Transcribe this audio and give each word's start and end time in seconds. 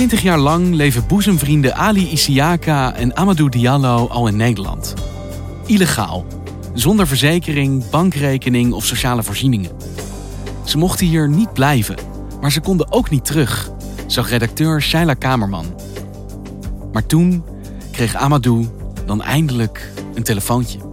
Twintig 0.00 0.22
jaar 0.22 0.38
lang 0.38 0.74
leven 0.74 1.06
boezemvrienden 1.06 1.74
Ali 1.74 2.10
Isiaka 2.10 2.94
en 2.94 3.16
Amadou 3.16 3.48
Diallo 3.48 4.08
al 4.08 4.26
in 4.26 4.36
Nederland. 4.36 4.94
Illegaal, 5.66 6.26
zonder 6.74 7.06
verzekering, 7.06 7.90
bankrekening 7.90 8.72
of 8.72 8.84
sociale 8.84 9.22
voorzieningen. 9.22 9.70
Ze 10.64 10.78
mochten 10.78 11.06
hier 11.06 11.28
niet 11.28 11.52
blijven, 11.52 11.96
maar 12.40 12.52
ze 12.52 12.60
konden 12.60 12.92
ook 12.92 13.10
niet 13.10 13.24
terug, 13.24 13.70
zag 14.06 14.30
redacteur 14.30 14.82
Shaila 14.82 15.14
Kamerman. 15.14 15.80
Maar 16.92 17.06
toen 17.06 17.44
kreeg 17.90 18.14
Amadou 18.14 18.68
dan 19.06 19.22
eindelijk 19.22 19.92
een 20.14 20.22
telefoontje. 20.22 20.89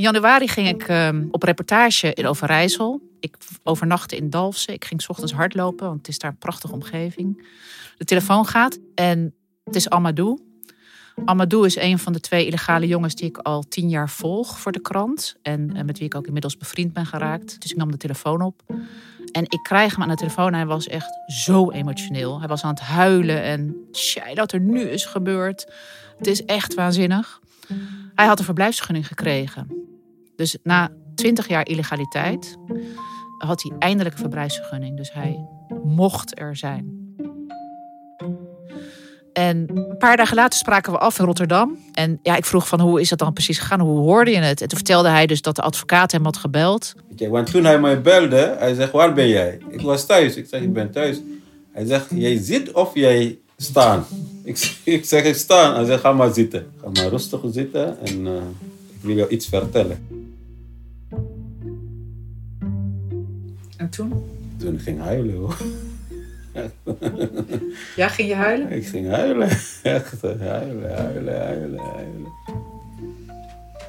In 0.00 0.06
januari 0.06 0.48
ging 0.48 0.68
ik 0.68 0.82
ehm, 0.82 1.24
op 1.30 1.42
reportage 1.42 2.14
in 2.14 2.26
Overijssel. 2.26 3.00
Ik 3.20 3.36
overnachtte 3.62 4.16
in 4.16 4.30
Dalfsen. 4.30 4.74
Ik 4.74 4.84
ging 4.84 5.02
's 5.02 5.08
ochtends 5.08 5.32
hardlopen, 5.32 5.86
want 5.86 5.98
het 5.98 6.08
is 6.08 6.18
daar 6.18 6.30
een 6.30 6.38
prachtige 6.38 6.72
omgeving. 6.72 7.46
De 7.96 8.04
telefoon 8.04 8.46
gaat 8.46 8.78
en 8.94 9.34
het 9.64 9.74
is 9.74 9.88
Amadou. 9.88 10.38
Amadou 11.24 11.66
is 11.66 11.76
een 11.76 11.98
van 11.98 12.12
de 12.12 12.20
twee 12.20 12.46
illegale 12.46 12.86
jongens 12.86 13.14
die 13.14 13.28
ik 13.28 13.38
al 13.38 13.62
tien 13.62 13.88
jaar 13.88 14.10
volg 14.10 14.58
voor 14.60 14.72
de 14.72 14.80
krant. 14.80 15.36
En 15.42 15.86
met 15.86 15.98
wie 15.98 16.06
ik 16.06 16.14
ook 16.14 16.26
inmiddels 16.26 16.56
bevriend 16.56 16.92
ben 16.92 17.06
geraakt. 17.06 17.60
Dus 17.60 17.70
ik 17.70 17.76
nam 17.76 17.90
de 17.90 17.96
telefoon 17.96 18.42
op. 18.42 18.62
En 19.32 19.42
ik 19.42 19.60
krijg 19.62 19.92
hem 19.92 20.02
aan 20.02 20.08
de 20.08 20.14
telefoon 20.14 20.54
hij 20.54 20.66
was 20.66 20.86
echt 20.86 21.10
zo 21.26 21.70
emotioneel. 21.70 22.38
Hij 22.38 22.48
was 22.48 22.62
aan 22.62 22.74
het 22.74 22.80
huilen 22.80 23.42
en 23.42 23.76
tjai, 23.92 24.34
dat 24.34 24.52
er 24.52 24.60
nu 24.60 24.80
is 24.80 25.04
gebeurd. 25.04 25.72
Het 26.18 26.26
is 26.26 26.44
echt 26.44 26.74
waanzinnig. 26.74 27.40
Hij 28.14 28.26
had 28.26 28.38
een 28.38 28.44
verblijfsvergunning 28.44 29.06
gekregen. 29.06 29.88
Dus 30.40 30.56
na 30.62 30.90
twintig 31.14 31.48
jaar 31.48 31.66
illegaliteit 31.66 32.56
had 33.38 33.62
hij 33.62 33.72
eindelijk 33.78 34.14
een 34.14 34.20
verblijfsvergunning. 34.20 34.96
Dus 34.96 35.12
hij 35.12 35.46
mocht 35.84 36.38
er 36.38 36.56
zijn. 36.56 37.14
En 39.32 39.66
een 39.74 39.96
paar 39.98 40.16
dagen 40.16 40.36
later 40.36 40.58
spraken 40.58 40.92
we 40.92 40.98
af 40.98 41.18
in 41.18 41.24
Rotterdam. 41.24 41.78
En 41.92 42.18
ja, 42.22 42.36
ik 42.36 42.44
vroeg 42.44 42.68
van 42.68 42.80
hoe 42.80 43.00
is 43.00 43.08
dat 43.08 43.18
dan 43.18 43.32
precies 43.32 43.58
gegaan? 43.58 43.80
Hoe 43.80 43.98
hoorde 43.98 44.30
je 44.30 44.36
het? 44.36 44.60
En 44.60 44.68
toen 44.68 44.78
vertelde 44.78 45.08
hij 45.08 45.26
dus 45.26 45.42
dat 45.42 45.56
de 45.56 45.62
advocaat 45.62 46.12
hem 46.12 46.24
had 46.24 46.36
gebeld. 46.36 46.94
Kijk, 47.16 47.30
want 47.30 47.50
toen 47.50 47.64
hij 47.64 47.80
mij 47.80 48.00
belde, 48.00 48.56
hij 48.58 48.74
zegt, 48.74 48.92
waar 48.92 49.12
ben 49.12 49.28
jij? 49.28 49.58
Ik 49.68 49.80
was 49.80 50.06
thuis. 50.06 50.36
Ik 50.36 50.46
zeg, 50.48 50.60
ik 50.60 50.72
ben 50.72 50.90
thuis. 50.90 51.20
Hij 51.72 51.86
zegt, 51.86 52.06
jij 52.10 52.38
zit 52.38 52.72
of 52.72 52.94
jij 52.94 53.38
staan? 53.56 54.04
Ik, 54.44 54.56
zeg, 55.04 55.24
ik 55.24 55.34
staan. 55.34 55.74
Hij 55.74 55.84
zegt, 55.84 56.00
ga 56.00 56.12
maar 56.12 56.34
zitten. 56.34 56.66
Ga 56.80 56.88
maar 56.88 57.08
rustig 57.08 57.40
zitten 57.50 57.98
en 58.00 58.26
uh, 58.26 58.32
ik 58.90 59.00
wil 59.00 59.16
jou 59.16 59.28
iets 59.28 59.46
vertellen. 59.46 60.19
En 63.80 63.88
toen? 63.88 64.24
Toen 64.56 64.78
ging 64.78 65.00
huilen 65.00 65.34
hoor. 65.34 65.56
Ja, 67.96 68.08
ging 68.08 68.28
je 68.28 68.34
huilen? 68.34 68.72
Ik 68.72 68.86
ging 68.86 69.08
huilen. 69.08 69.48
Echt 69.82 70.22
huilen, 70.22 70.96
huilen, 70.96 71.40
huilen, 71.42 71.78
huilen. 71.78 72.32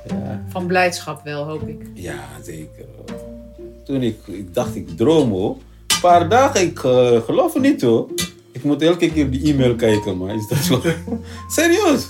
Ja. 0.07 0.43
Van 0.49 0.67
blijdschap 0.67 1.23
wel, 1.23 1.45
hoop 1.45 1.67
ik. 1.67 1.81
Ja, 1.93 2.19
zeker. 2.43 2.85
Toen 3.85 4.01
ik, 4.01 4.27
ik 4.27 4.53
dacht, 4.53 4.75
ik 4.75 4.97
droom 4.97 5.29
hoor. 5.29 5.55
Een 5.87 5.99
paar 6.01 6.29
dagen, 6.29 6.61
ik 6.61 6.83
uh, 6.83 7.21
geloof 7.21 7.53
het 7.53 7.63
niet 7.63 7.81
hoor. 7.81 8.09
Ik 8.51 8.63
moet 8.63 8.81
elke 8.81 9.11
keer 9.11 9.31
die 9.31 9.53
e-mail 9.53 9.75
kijken, 9.75 10.17
maar 10.17 10.35
is 10.35 10.47
dat 10.47 10.57
zo? 10.57 10.81
Serieus? 11.55 12.05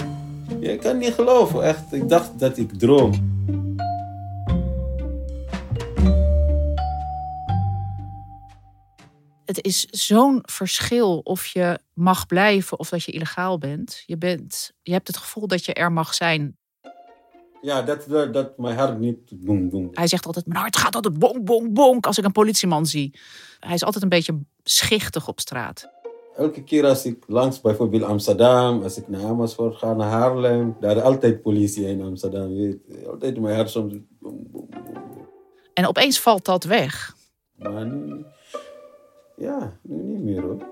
Je 0.60 0.76
kan 0.76 0.98
niet 0.98 1.14
geloven, 1.14 1.64
echt. 1.64 1.84
Ik 1.92 2.10
dacht 2.10 2.30
dat 2.40 2.58
ik 2.58 2.80
droom. 2.80 3.12
Het 9.52 9.66
is 9.66 9.86
zo'n 9.86 10.40
verschil 10.42 11.20
of 11.24 11.46
je 11.46 11.80
mag 11.94 12.26
blijven 12.26 12.80
of 12.80 12.90
dat 12.90 13.04
je 13.04 13.12
illegaal 13.12 13.58
bent. 13.58 14.04
Je, 14.06 14.18
bent. 14.18 14.72
je 14.82 14.92
hebt 14.92 15.08
het 15.08 15.18
gevoel 15.18 15.48
dat 15.48 15.66
je 15.66 15.74
er 15.74 15.92
mag 15.92 16.14
zijn. 16.14 16.58
Ja, 17.62 17.82
dat, 17.82 18.06
dat, 18.08 18.34
dat 18.34 18.58
mijn 18.58 18.78
hart 18.78 19.00
niet 19.00 19.46
boem, 19.46 19.70
boem. 19.70 19.90
Hij 19.92 20.08
zegt 20.08 20.26
altijd, 20.26 20.46
mijn 20.46 20.60
hart 20.60 20.78
gaat 20.78 20.96
altijd 20.96 21.20
bonk, 21.20 21.46
bonk, 21.46 21.74
bonk 21.74 22.06
als 22.06 22.18
ik 22.18 22.26
een 22.26 22.32
politieman 22.32 22.86
zie. 22.86 23.20
Hij 23.60 23.74
is 23.74 23.84
altijd 23.84 24.04
een 24.04 24.10
beetje 24.10 24.40
schichtig 24.64 25.28
op 25.28 25.40
straat. 25.40 25.90
Elke 26.36 26.64
keer 26.64 26.86
als 26.86 27.06
ik 27.06 27.24
langs 27.28 27.62
bijvoorbeeld 27.62 28.04
Amsterdam, 28.04 28.84
als 28.84 28.98
ik 28.98 29.08
naar 29.08 29.26
Amersfoort 29.26 29.76
ga, 29.76 29.94
naar 29.94 30.10
Haarlem, 30.10 30.76
daar 30.80 30.98
is 30.98 31.04
altijd 31.04 31.42
politie 31.42 31.88
in 31.88 32.02
Amsterdam. 32.02 32.56
Weet. 32.56 33.08
Altijd 33.08 33.40
mijn 33.40 33.56
hart 33.56 33.70
soms. 33.70 33.94
En 35.74 35.88
opeens 35.88 36.20
valt 36.20 36.46
dat 36.46 36.64
weg. 36.64 37.16
Maar 37.56 37.86
nu, 37.86 38.26
ja, 39.42 39.74
nu 39.82 40.04
niet 40.04 40.24
meer 40.24 40.42
hoor. 40.42 40.70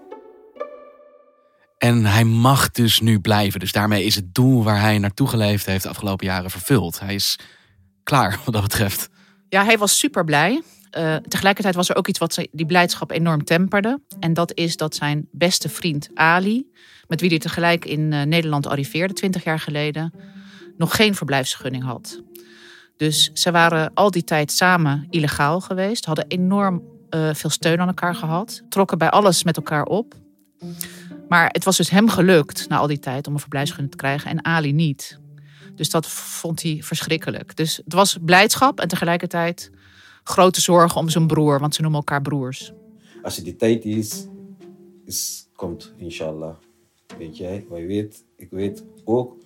En 1.78 2.06
hij 2.06 2.24
mag 2.24 2.72
dus 2.72 3.00
nu 3.00 3.20
blijven. 3.20 3.60
Dus 3.60 3.72
daarmee 3.72 4.04
is 4.04 4.16
het 4.16 4.34
doel 4.34 4.64
waar 4.64 4.82
hij 4.82 4.98
naartoe 4.98 5.28
geleefd 5.28 5.66
heeft 5.66 5.84
de 5.84 5.90
afgelopen 5.90 6.26
jaren 6.26 6.50
vervuld. 6.50 7.00
Hij 7.00 7.16
is 7.16 7.40
klaar 8.04 8.40
wat 8.46 8.54
dat 8.54 8.64
betreft. 8.64 9.10
Ja, 9.50 9.66
hij 9.66 9.78
was 9.78 10.00
super 10.00 10.24
blij. 10.24 10.62
Uh, 10.98 11.16
tegelijkertijd 11.16 11.76
was 11.76 11.90
er 11.90 11.96
ook 11.96 12.08
iets 12.08 12.20
wat 12.20 12.48
die 12.52 12.66
blijdschap 12.66 13.12
enorm 13.12 13.44
temperde. 13.44 14.02
En 14.20 14.34
dat 14.34 14.54
is 14.54 14.78
dat 14.78 14.96
zijn 14.96 15.28
beste 15.32 15.70
vriend 15.70 16.10
Ali, 16.14 16.72
met 17.08 17.22
wie 17.22 17.30
hij 17.30 17.40
tegelijk 17.40 17.86
in 17.86 18.12
uh, 18.12 18.22
Nederland 18.22 18.68
arriveerde, 18.68 19.14
20 19.14 19.44
jaar 19.44 19.60
geleden, 19.60 20.14
nog 20.78 20.96
geen 20.96 21.16
verblijfsvergunning 21.16 21.84
had. 21.84 22.22
Dus 22.98 23.30
ze 23.34 23.52
waren 23.52 23.94
al 23.94 24.12
die 24.12 24.24
tijd 24.24 24.52
samen 24.52 25.08
illegaal 25.10 25.62
geweest, 25.62 26.06
hadden 26.06 26.26
enorm 26.28 26.99
uh, 27.10 27.34
veel 27.34 27.50
steun 27.50 27.80
aan 27.80 27.88
elkaar 27.88 28.16
gehad, 28.16 28.62
trokken 28.70 28.98
bij 28.98 29.10
alles 29.10 29.44
met 29.44 29.56
elkaar 29.58 29.84
op. 29.84 30.16
Maar 31.30 31.50
het 31.52 31.64
was 31.64 31.78
dus 31.78 31.90
hem 31.90 32.10
gelukt 32.10 32.70
na 32.70 32.78
al 32.78 32.88
die 32.88 33.00
tijd 33.00 33.28
om 33.28 33.34
een 33.34 33.40
verblijfsvergunning 33.40 33.98
te 33.98 34.06
krijgen 34.06 34.32
en 34.32 34.46
Ali 34.46 34.74
niet. 34.74 35.20
Dus 35.76 35.90
dat 35.90 36.08
vond 36.08 36.62
hij 36.62 36.80
verschrikkelijk. 36.84 37.56
Dus 37.56 37.82
het 37.84 37.94
was 37.94 38.18
blijdschap 38.22 38.80
en 38.80 38.88
tegelijkertijd 38.88 39.72
grote 40.24 40.62
zorgen 40.62 41.00
om 41.00 41.10
zijn 41.10 41.28
broer, 41.28 41.60
want 41.60 41.76
ze 41.76 41.82
noemen 41.82 42.00
elkaar 42.00 42.22
broers. 42.22 42.74
Als 43.24 43.36
het 43.36 43.46
die 43.46 43.56
tijd 43.56 43.86
is, 43.86 44.28
is 45.06 45.48
komt 45.56 45.94
inshallah. 45.98 46.56
Weet 47.18 47.38
jij, 47.38 47.66
wij 47.70 47.86
weet, 47.86 48.24
ik 48.36 48.50
weet 48.50 48.84
ook 49.04 49.38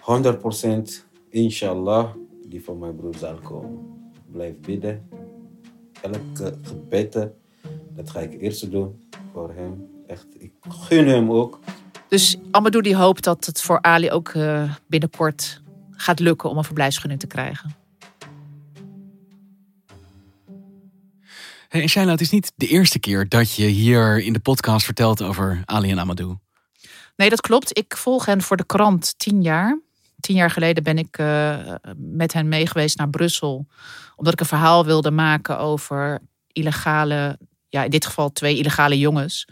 100% 0.00 0.82
inshallah 1.28 2.14
die 2.46 2.64
van 2.64 2.78
mijn 2.78 2.96
broer 2.96 3.14
zal 3.16 3.34
komen. 3.34 3.78
Blijf 4.30 4.54
bidden. 4.60 5.08
Elke 6.02 6.58
gebed, 6.62 7.12
dat 7.94 8.10
ga 8.10 8.20
ik 8.20 8.40
eerst 8.40 8.70
doen 8.70 9.08
voor 9.32 9.52
hem. 9.54 9.88
Echt, 10.06 10.26
ik 10.38 10.52
gun 10.68 11.06
hem 11.06 11.30
ook. 11.30 11.58
Dus 12.08 12.36
Amadou 12.50 12.82
die 12.82 12.96
hoopt 12.96 13.24
dat 13.24 13.46
het 13.46 13.60
voor 13.60 13.82
Ali 13.82 14.10
ook 14.10 14.32
uh, 14.32 14.74
binnenkort 14.86 15.62
gaat 15.90 16.20
lukken 16.20 16.50
om 16.50 16.56
een 16.56 16.64
verblijfsgunning 16.64 17.20
te 17.20 17.26
krijgen. 17.26 17.74
Hey, 21.68 21.86
Shaila, 21.86 22.10
het 22.10 22.20
is 22.20 22.30
niet 22.30 22.52
de 22.56 22.66
eerste 22.66 22.98
keer 22.98 23.28
dat 23.28 23.54
je 23.54 23.66
hier 23.66 24.18
in 24.18 24.32
de 24.32 24.40
podcast 24.40 24.84
vertelt 24.84 25.22
over 25.22 25.62
Ali 25.64 25.90
en 25.90 26.00
Amadou. 26.00 26.36
Nee, 27.16 27.30
dat 27.30 27.40
klopt. 27.40 27.78
Ik 27.78 27.96
volg 27.96 28.26
hen 28.26 28.42
voor 28.42 28.56
de 28.56 28.66
krant 28.66 29.18
tien 29.18 29.42
jaar. 29.42 29.80
Tien 30.22 30.36
jaar 30.36 30.50
geleden 30.50 30.82
ben 30.82 30.98
ik 30.98 31.18
uh, 31.18 31.74
met 31.96 32.32
hen 32.32 32.48
meegeweest 32.48 32.98
naar 32.98 33.10
Brussel. 33.10 33.66
Omdat 34.16 34.32
ik 34.32 34.40
een 34.40 34.46
verhaal 34.46 34.84
wilde 34.84 35.10
maken 35.10 35.58
over 35.58 36.20
illegale, 36.52 37.38
ja, 37.68 37.84
in 37.84 37.90
dit 37.90 38.06
geval 38.06 38.32
twee 38.32 38.58
illegale 38.58 38.98
jongens. 38.98 39.48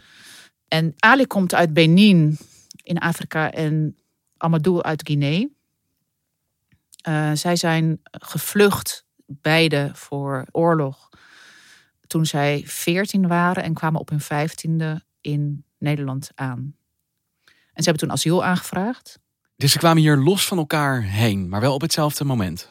En 0.67 0.93
Ali 0.99 1.25
komt 1.25 1.53
uit 1.53 1.73
Benin 1.73 2.37
in 2.83 2.97
Afrika 2.97 3.51
en 3.51 3.97
Amadou 4.37 4.81
uit 4.81 5.07
Guinea. 5.07 5.47
Uh, 7.07 7.31
zij 7.33 7.55
zijn 7.55 7.99
gevlucht, 8.03 9.05
beide 9.25 9.91
voor 9.93 10.45
oorlog, 10.51 11.09
toen 12.07 12.25
zij 12.25 12.63
veertien 12.65 13.27
waren 13.27 13.63
en 13.63 13.73
kwamen 13.73 13.99
op 13.99 14.09
hun 14.09 14.21
vijftiende 14.21 15.03
in 15.21 15.63
Nederland 15.77 16.31
aan. 16.35 16.75
En 17.45 17.83
ze 17.83 17.89
hebben 17.89 17.97
toen 17.97 18.11
asiel 18.11 18.43
aangevraagd. 18.43 19.19
Dus 19.61 19.71
ze 19.71 19.77
kwamen 19.77 20.01
hier 20.01 20.17
los 20.17 20.45
van 20.45 20.57
elkaar 20.57 21.01
heen, 21.03 21.49
maar 21.49 21.61
wel 21.61 21.73
op 21.73 21.81
hetzelfde 21.81 22.23
moment? 22.23 22.69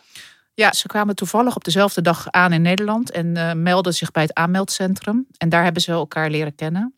Ja, 0.55 0.73
ze 0.73 0.87
kwamen 0.87 1.15
toevallig 1.15 1.57
op 1.57 1.65
dezelfde 1.65 2.03
dag 2.03 2.31
aan 2.31 2.53
in 2.53 2.63
Nederland 2.63 3.11
en 3.11 3.27
uh, 3.27 3.53
melden 3.53 3.95
zich 3.95 4.11
bij 4.11 4.23
het 4.23 4.35
aanmeldcentrum. 4.35 5.27
En 5.37 5.49
daar 5.49 5.63
hebben 5.63 5.83
ze 5.83 5.93
elkaar 5.93 6.31
leren 6.31 6.55
kennen. 6.55 6.95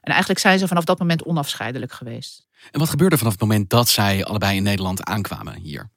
En 0.00 0.10
eigenlijk 0.10 0.40
zijn 0.40 0.58
ze 0.58 0.68
vanaf 0.68 0.84
dat 0.84 0.98
moment 0.98 1.24
onafscheidelijk 1.24 1.92
geweest. 1.92 2.46
En 2.70 2.78
wat 2.78 2.88
gebeurde 2.88 3.18
vanaf 3.18 3.32
het 3.32 3.40
moment 3.40 3.70
dat 3.70 3.88
zij 3.88 4.24
allebei 4.24 4.56
in 4.56 4.62
Nederland 4.62 5.04
aankwamen 5.04 5.54
hier? 5.54 5.90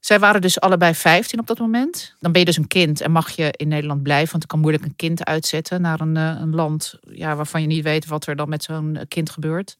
Zij 0.00 0.18
waren 0.18 0.40
dus 0.40 0.60
allebei 0.60 0.94
15 0.94 1.40
op 1.40 1.46
dat 1.46 1.58
moment. 1.58 2.16
Dan 2.18 2.32
ben 2.32 2.40
je 2.40 2.46
dus 2.46 2.56
een 2.56 2.66
kind 2.66 3.00
en 3.00 3.10
mag 3.10 3.30
je 3.30 3.52
in 3.56 3.68
Nederland 3.68 4.02
blijven. 4.02 4.30
Want 4.30 4.42
ik 4.42 4.48
kan 4.48 4.60
moeilijk 4.60 4.84
een 4.84 4.96
kind 4.96 5.24
uitzetten 5.24 5.80
naar 5.80 6.00
een, 6.00 6.16
eh, 6.16 6.36
een 6.40 6.54
land 6.54 6.98
ja, 7.00 7.36
waarvan 7.36 7.60
je 7.60 7.66
niet 7.66 7.84
weet 7.84 8.06
wat 8.06 8.26
er 8.26 8.36
dan 8.36 8.48
met 8.48 8.62
zo'n 8.62 8.98
kind 9.08 9.30
gebeurt. 9.30 9.78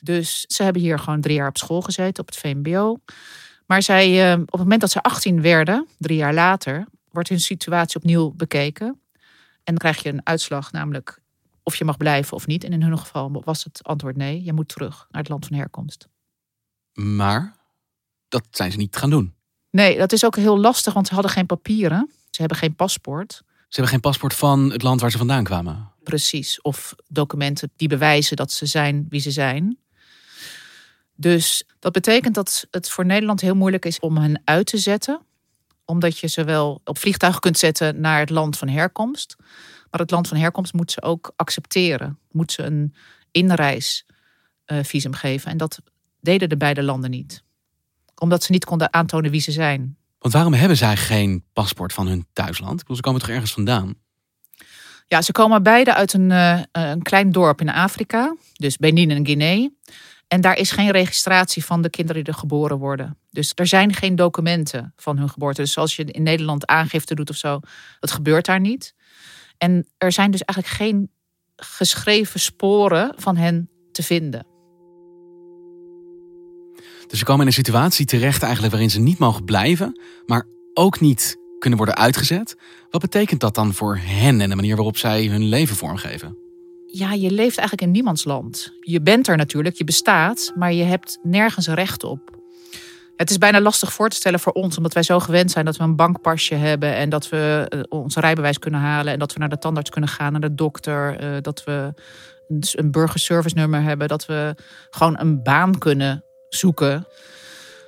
Dus 0.00 0.40
ze 0.40 0.62
hebben 0.62 0.82
hier 0.82 0.98
gewoon 0.98 1.20
drie 1.20 1.36
jaar 1.36 1.48
op 1.48 1.58
school 1.58 1.80
gezeten, 1.80 2.22
op 2.22 2.26
het 2.26 2.36
VMBO. 2.36 2.96
Maar 3.66 3.82
zij, 3.82 4.32
eh, 4.32 4.40
op 4.40 4.50
het 4.50 4.60
moment 4.60 4.80
dat 4.80 4.90
ze 4.90 5.02
18 5.02 5.42
werden, 5.42 5.86
drie 5.98 6.16
jaar 6.16 6.34
later, 6.34 6.86
wordt 7.10 7.28
hun 7.28 7.40
situatie 7.40 7.96
opnieuw 7.96 8.30
bekeken. 8.30 8.86
En 9.64 9.74
dan 9.74 9.76
krijg 9.76 10.02
je 10.02 10.08
een 10.08 10.26
uitslag, 10.26 10.72
namelijk 10.72 11.20
of 11.62 11.76
je 11.76 11.84
mag 11.84 11.96
blijven 11.96 12.36
of 12.36 12.46
niet. 12.46 12.64
En 12.64 12.72
in 12.72 12.82
hun 12.82 12.98
geval 12.98 13.42
was 13.44 13.64
het 13.64 13.82
antwoord 13.82 14.16
nee. 14.16 14.44
Je 14.44 14.52
moet 14.52 14.68
terug 14.68 15.06
naar 15.10 15.20
het 15.20 15.30
land 15.30 15.46
van 15.46 15.56
herkomst. 15.56 16.08
Maar 16.92 17.56
dat 18.28 18.44
zijn 18.50 18.70
ze 18.70 18.76
niet 18.76 18.96
gaan 18.96 19.10
doen. 19.10 19.34
Nee, 19.70 19.98
dat 19.98 20.12
is 20.12 20.24
ook 20.24 20.36
heel 20.36 20.58
lastig, 20.58 20.92
want 20.92 21.06
ze 21.06 21.14
hadden 21.14 21.32
geen 21.32 21.46
papieren. 21.46 22.10
Ze 22.30 22.40
hebben 22.40 22.58
geen 22.58 22.74
paspoort. 22.74 23.32
Ze 23.46 23.66
hebben 23.68 23.88
geen 23.88 24.00
paspoort 24.00 24.34
van 24.34 24.70
het 24.70 24.82
land 24.82 25.00
waar 25.00 25.10
ze 25.10 25.18
vandaan 25.18 25.44
kwamen. 25.44 25.92
Precies. 26.02 26.60
Of 26.60 26.94
documenten 27.08 27.70
die 27.76 27.88
bewijzen 27.88 28.36
dat 28.36 28.52
ze 28.52 28.66
zijn 28.66 29.06
wie 29.08 29.20
ze 29.20 29.30
zijn. 29.30 29.78
Dus 31.20 31.64
dat 31.78 31.92
betekent 31.92 32.34
dat 32.34 32.66
het 32.70 32.90
voor 32.90 33.06
Nederland 33.06 33.40
heel 33.40 33.54
moeilijk 33.54 33.84
is 33.84 34.00
om 34.00 34.16
hen 34.16 34.40
uit 34.44 34.66
te 34.66 34.78
zetten. 34.78 35.20
Omdat 35.84 36.18
je 36.18 36.26
ze 36.26 36.44
wel 36.44 36.80
op 36.84 36.98
vliegtuigen 36.98 37.40
kunt 37.40 37.58
zetten 37.58 38.00
naar 38.00 38.18
het 38.18 38.30
land 38.30 38.58
van 38.58 38.68
herkomst. 38.68 39.36
Maar 39.90 40.00
het 40.00 40.10
land 40.10 40.28
van 40.28 40.36
herkomst 40.36 40.72
moet 40.72 40.92
ze 40.92 41.02
ook 41.02 41.32
accepteren. 41.36 42.18
Moet 42.30 42.52
ze 42.52 42.62
een 42.62 42.94
inreisvisum 43.30 45.12
geven. 45.12 45.50
En 45.50 45.56
dat 45.56 45.78
deden 46.20 46.48
de 46.48 46.56
beide 46.56 46.82
landen 46.82 47.10
niet. 47.10 47.42
Omdat 48.14 48.42
ze 48.42 48.52
niet 48.52 48.64
konden 48.64 48.92
aantonen 48.92 49.30
wie 49.30 49.40
ze 49.40 49.52
zijn. 49.52 49.96
Want 50.18 50.34
waarom 50.34 50.52
hebben 50.52 50.76
zij 50.76 50.96
geen 50.96 51.44
paspoort 51.52 51.92
van 51.92 52.06
hun 52.06 52.26
thuisland? 52.32 52.72
Ik 52.72 52.78
bedoel, 52.78 52.96
ze 52.96 53.02
komen 53.02 53.20
toch 53.20 53.30
ergens 53.30 53.52
vandaan? 53.52 53.94
Ja, 55.06 55.22
ze 55.22 55.32
komen 55.32 55.62
beide 55.62 55.94
uit 55.94 56.12
een, 56.12 56.30
uh, 56.30 56.60
een 56.72 57.02
klein 57.02 57.32
dorp 57.32 57.60
in 57.60 57.68
Afrika. 57.68 58.36
Dus 58.52 58.76
Benin 58.76 59.10
en 59.10 59.26
Guinea. 59.26 59.68
En 60.28 60.40
daar 60.40 60.56
is 60.56 60.70
geen 60.70 60.90
registratie 60.90 61.64
van 61.64 61.82
de 61.82 61.90
kinderen 61.90 62.24
die 62.24 62.32
er 62.32 62.38
geboren 62.38 62.78
worden. 62.78 63.18
Dus 63.30 63.52
er 63.54 63.66
zijn 63.66 63.94
geen 63.94 64.16
documenten 64.16 64.92
van 64.96 65.18
hun 65.18 65.28
geboorte. 65.28 65.60
Dus 65.60 65.78
als 65.78 65.96
je 65.96 66.04
in 66.04 66.22
Nederland 66.22 66.66
aangifte 66.66 67.14
doet 67.14 67.30
of 67.30 67.36
zo, 67.36 67.60
dat 68.00 68.10
gebeurt 68.10 68.46
daar 68.46 68.60
niet. 68.60 68.94
En 69.58 69.86
er 69.98 70.12
zijn 70.12 70.30
dus 70.30 70.42
eigenlijk 70.42 70.82
geen 70.82 71.10
geschreven 71.56 72.40
sporen 72.40 73.12
van 73.16 73.36
hen 73.36 73.70
te 73.92 74.02
vinden. 74.02 74.46
Dus 77.06 77.18
ze 77.18 77.24
komen 77.24 77.40
in 77.40 77.46
een 77.46 77.52
situatie 77.52 78.06
terecht 78.06 78.42
eigenlijk 78.42 78.72
waarin 78.72 78.90
ze 78.90 79.00
niet 79.00 79.18
mogen 79.18 79.44
blijven, 79.44 80.00
maar 80.26 80.46
ook 80.74 81.00
niet 81.00 81.36
kunnen 81.58 81.78
worden 81.78 81.96
uitgezet. 81.96 82.56
Wat 82.90 83.00
betekent 83.00 83.40
dat 83.40 83.54
dan 83.54 83.74
voor 83.74 83.96
hen 83.96 84.40
en 84.40 84.48
de 84.48 84.56
manier 84.56 84.76
waarop 84.76 84.96
zij 84.96 85.26
hun 85.26 85.44
leven 85.44 85.76
vormgeven? 85.76 86.47
Ja, 86.92 87.12
je 87.12 87.30
leeft 87.30 87.58
eigenlijk 87.58 87.82
in 87.82 87.90
niemands 87.90 88.24
land. 88.24 88.72
Je 88.80 89.00
bent 89.00 89.28
er 89.28 89.36
natuurlijk, 89.36 89.76
je 89.76 89.84
bestaat, 89.84 90.52
maar 90.54 90.72
je 90.72 90.84
hebt 90.84 91.18
nergens 91.22 91.68
recht 91.68 92.04
op. 92.04 92.36
Het 93.16 93.30
is 93.30 93.38
bijna 93.38 93.60
lastig 93.60 93.92
voor 93.92 94.08
te 94.08 94.16
stellen 94.16 94.40
voor 94.40 94.52
ons, 94.52 94.76
omdat 94.76 94.92
wij 94.92 95.02
zo 95.02 95.18
gewend 95.18 95.50
zijn 95.50 95.64
dat 95.64 95.76
we 95.76 95.84
een 95.84 95.96
bankpasje 95.96 96.54
hebben 96.54 96.94
en 96.94 97.08
dat 97.08 97.28
we 97.28 97.66
eh, 97.68 97.80
ons 97.88 98.16
rijbewijs 98.16 98.58
kunnen 98.58 98.80
halen 98.80 99.12
en 99.12 99.18
dat 99.18 99.32
we 99.32 99.38
naar 99.38 99.48
de 99.48 99.58
tandarts 99.58 99.90
kunnen 99.90 100.10
gaan, 100.10 100.32
naar 100.32 100.40
de 100.40 100.54
dokter, 100.54 101.18
eh, 101.18 101.40
dat 101.40 101.64
we 101.64 101.94
een 102.72 102.90
burgerservice 102.90 103.54
nummer 103.54 103.82
hebben, 103.82 104.08
dat 104.08 104.26
we 104.26 104.54
gewoon 104.90 105.18
een 105.18 105.42
baan 105.42 105.78
kunnen 105.78 106.24
zoeken. 106.48 107.06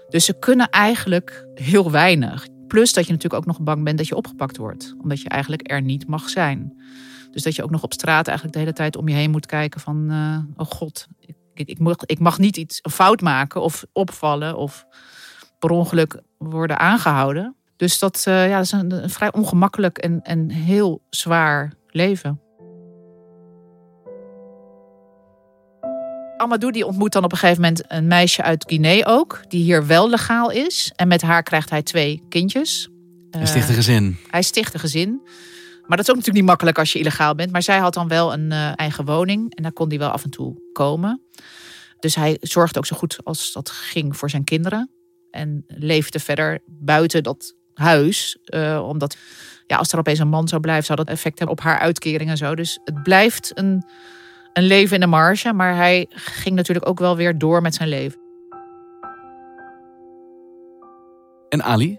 Dus 0.08 0.24
ze 0.24 0.38
kunnen 0.38 0.68
eigenlijk 0.68 1.46
heel 1.54 1.90
weinig. 1.90 2.46
Plus 2.66 2.92
dat 2.92 3.06
je 3.06 3.12
natuurlijk 3.12 3.42
ook 3.42 3.48
nog 3.48 3.60
bang 3.60 3.84
bent 3.84 3.98
dat 3.98 4.08
je 4.08 4.16
opgepakt 4.16 4.56
wordt, 4.56 4.94
omdat 5.02 5.20
je 5.20 5.28
eigenlijk 5.28 5.70
er 5.70 5.82
niet 5.82 6.06
mag 6.06 6.28
zijn. 6.28 6.82
Dus 7.30 7.42
dat 7.42 7.54
je 7.54 7.62
ook 7.62 7.70
nog 7.70 7.82
op 7.82 7.92
straat 7.92 8.26
eigenlijk 8.26 8.56
de 8.56 8.62
hele 8.62 8.74
tijd 8.74 8.96
om 8.96 9.08
je 9.08 9.14
heen 9.14 9.30
moet 9.30 9.46
kijken 9.46 9.80
van, 9.80 10.06
uh, 10.10 10.38
oh 10.56 10.66
god, 10.66 11.06
ik, 11.54 11.68
ik, 11.68 11.78
mag, 11.78 11.96
ik 12.06 12.18
mag 12.18 12.38
niet 12.38 12.56
iets 12.56 12.78
een 12.82 12.90
fout 12.90 13.20
maken 13.20 13.62
of 13.62 13.84
opvallen 13.92 14.56
of 14.56 14.86
per 15.58 15.70
ongeluk 15.70 16.20
worden 16.38 16.78
aangehouden. 16.78 17.54
Dus 17.76 17.98
dat, 17.98 18.24
uh, 18.28 18.48
ja, 18.48 18.56
dat 18.56 18.64
is 18.64 18.72
een, 18.72 19.02
een, 19.02 19.10
vrij 19.10 19.32
ongemakkelijk 19.32 19.98
en, 19.98 20.22
en 20.22 20.50
heel 20.50 21.02
zwaar 21.10 21.72
leven. 21.88 22.40
Amadou 26.36 26.72
die 26.72 26.86
ontmoet 26.86 27.12
dan 27.12 27.24
op 27.24 27.32
een 27.32 27.38
gegeven 27.38 27.62
moment 27.62 27.84
een 27.88 28.06
meisje 28.06 28.42
uit 28.42 28.64
Guinea 28.68 29.04
ook, 29.06 29.40
die 29.48 29.62
hier 29.62 29.86
wel 29.86 30.10
legaal 30.10 30.50
is. 30.50 30.92
En 30.96 31.08
met 31.08 31.22
haar 31.22 31.42
krijgt 31.42 31.70
hij 31.70 31.82
twee 31.82 32.22
kindjes. 32.28 32.88
Hij 33.30 33.46
sticht 33.46 33.68
een 33.68 33.74
gezin. 33.74 34.04
Uh, 34.04 34.30
hij 34.30 34.42
sticht 34.42 34.74
een 34.74 34.80
gezin. 34.80 35.20
Maar 35.90 35.98
dat 35.98 36.08
is 36.08 36.14
ook 36.14 36.20
natuurlijk 36.20 36.44
niet 36.44 36.54
makkelijk 36.54 36.78
als 36.78 36.92
je 36.92 36.98
illegaal 36.98 37.34
bent. 37.34 37.52
Maar 37.52 37.62
zij 37.62 37.78
had 37.78 37.94
dan 37.94 38.08
wel 38.08 38.32
een 38.32 38.50
uh, 38.50 38.72
eigen 38.74 39.04
woning 39.04 39.54
en 39.54 39.62
daar 39.62 39.72
kon 39.72 39.88
hij 39.88 39.98
wel 39.98 40.10
af 40.10 40.24
en 40.24 40.30
toe 40.30 40.62
komen. 40.72 41.22
Dus 41.98 42.14
hij 42.14 42.36
zorgde 42.40 42.78
ook 42.78 42.86
zo 42.86 42.96
goed 42.96 43.18
als 43.22 43.52
dat 43.52 43.70
ging 43.70 44.16
voor 44.16 44.30
zijn 44.30 44.44
kinderen. 44.44 44.90
En 45.30 45.64
leefde 45.66 46.18
verder 46.18 46.60
buiten 46.66 47.22
dat 47.22 47.54
huis. 47.74 48.38
Uh, 48.46 48.86
omdat 48.88 49.16
ja, 49.66 49.76
als 49.76 49.92
er 49.92 49.98
opeens 49.98 50.18
een 50.18 50.28
man 50.28 50.48
zou 50.48 50.60
blijven, 50.60 50.84
zou 50.84 50.98
dat 50.98 51.08
effect 51.08 51.38
hebben 51.38 51.56
op 51.56 51.62
haar 51.62 51.78
uitkering 51.78 52.30
en 52.30 52.36
zo. 52.36 52.54
Dus 52.54 52.78
het 52.84 53.02
blijft 53.02 53.58
een, 53.58 53.84
een 54.52 54.64
leven 54.64 54.94
in 54.94 55.00
de 55.00 55.06
marge. 55.06 55.52
Maar 55.52 55.76
hij 55.76 56.06
ging 56.10 56.56
natuurlijk 56.56 56.88
ook 56.88 56.98
wel 56.98 57.16
weer 57.16 57.38
door 57.38 57.62
met 57.62 57.74
zijn 57.74 57.88
leven. 57.88 58.20
En 61.48 61.62
Ali? 61.62 61.98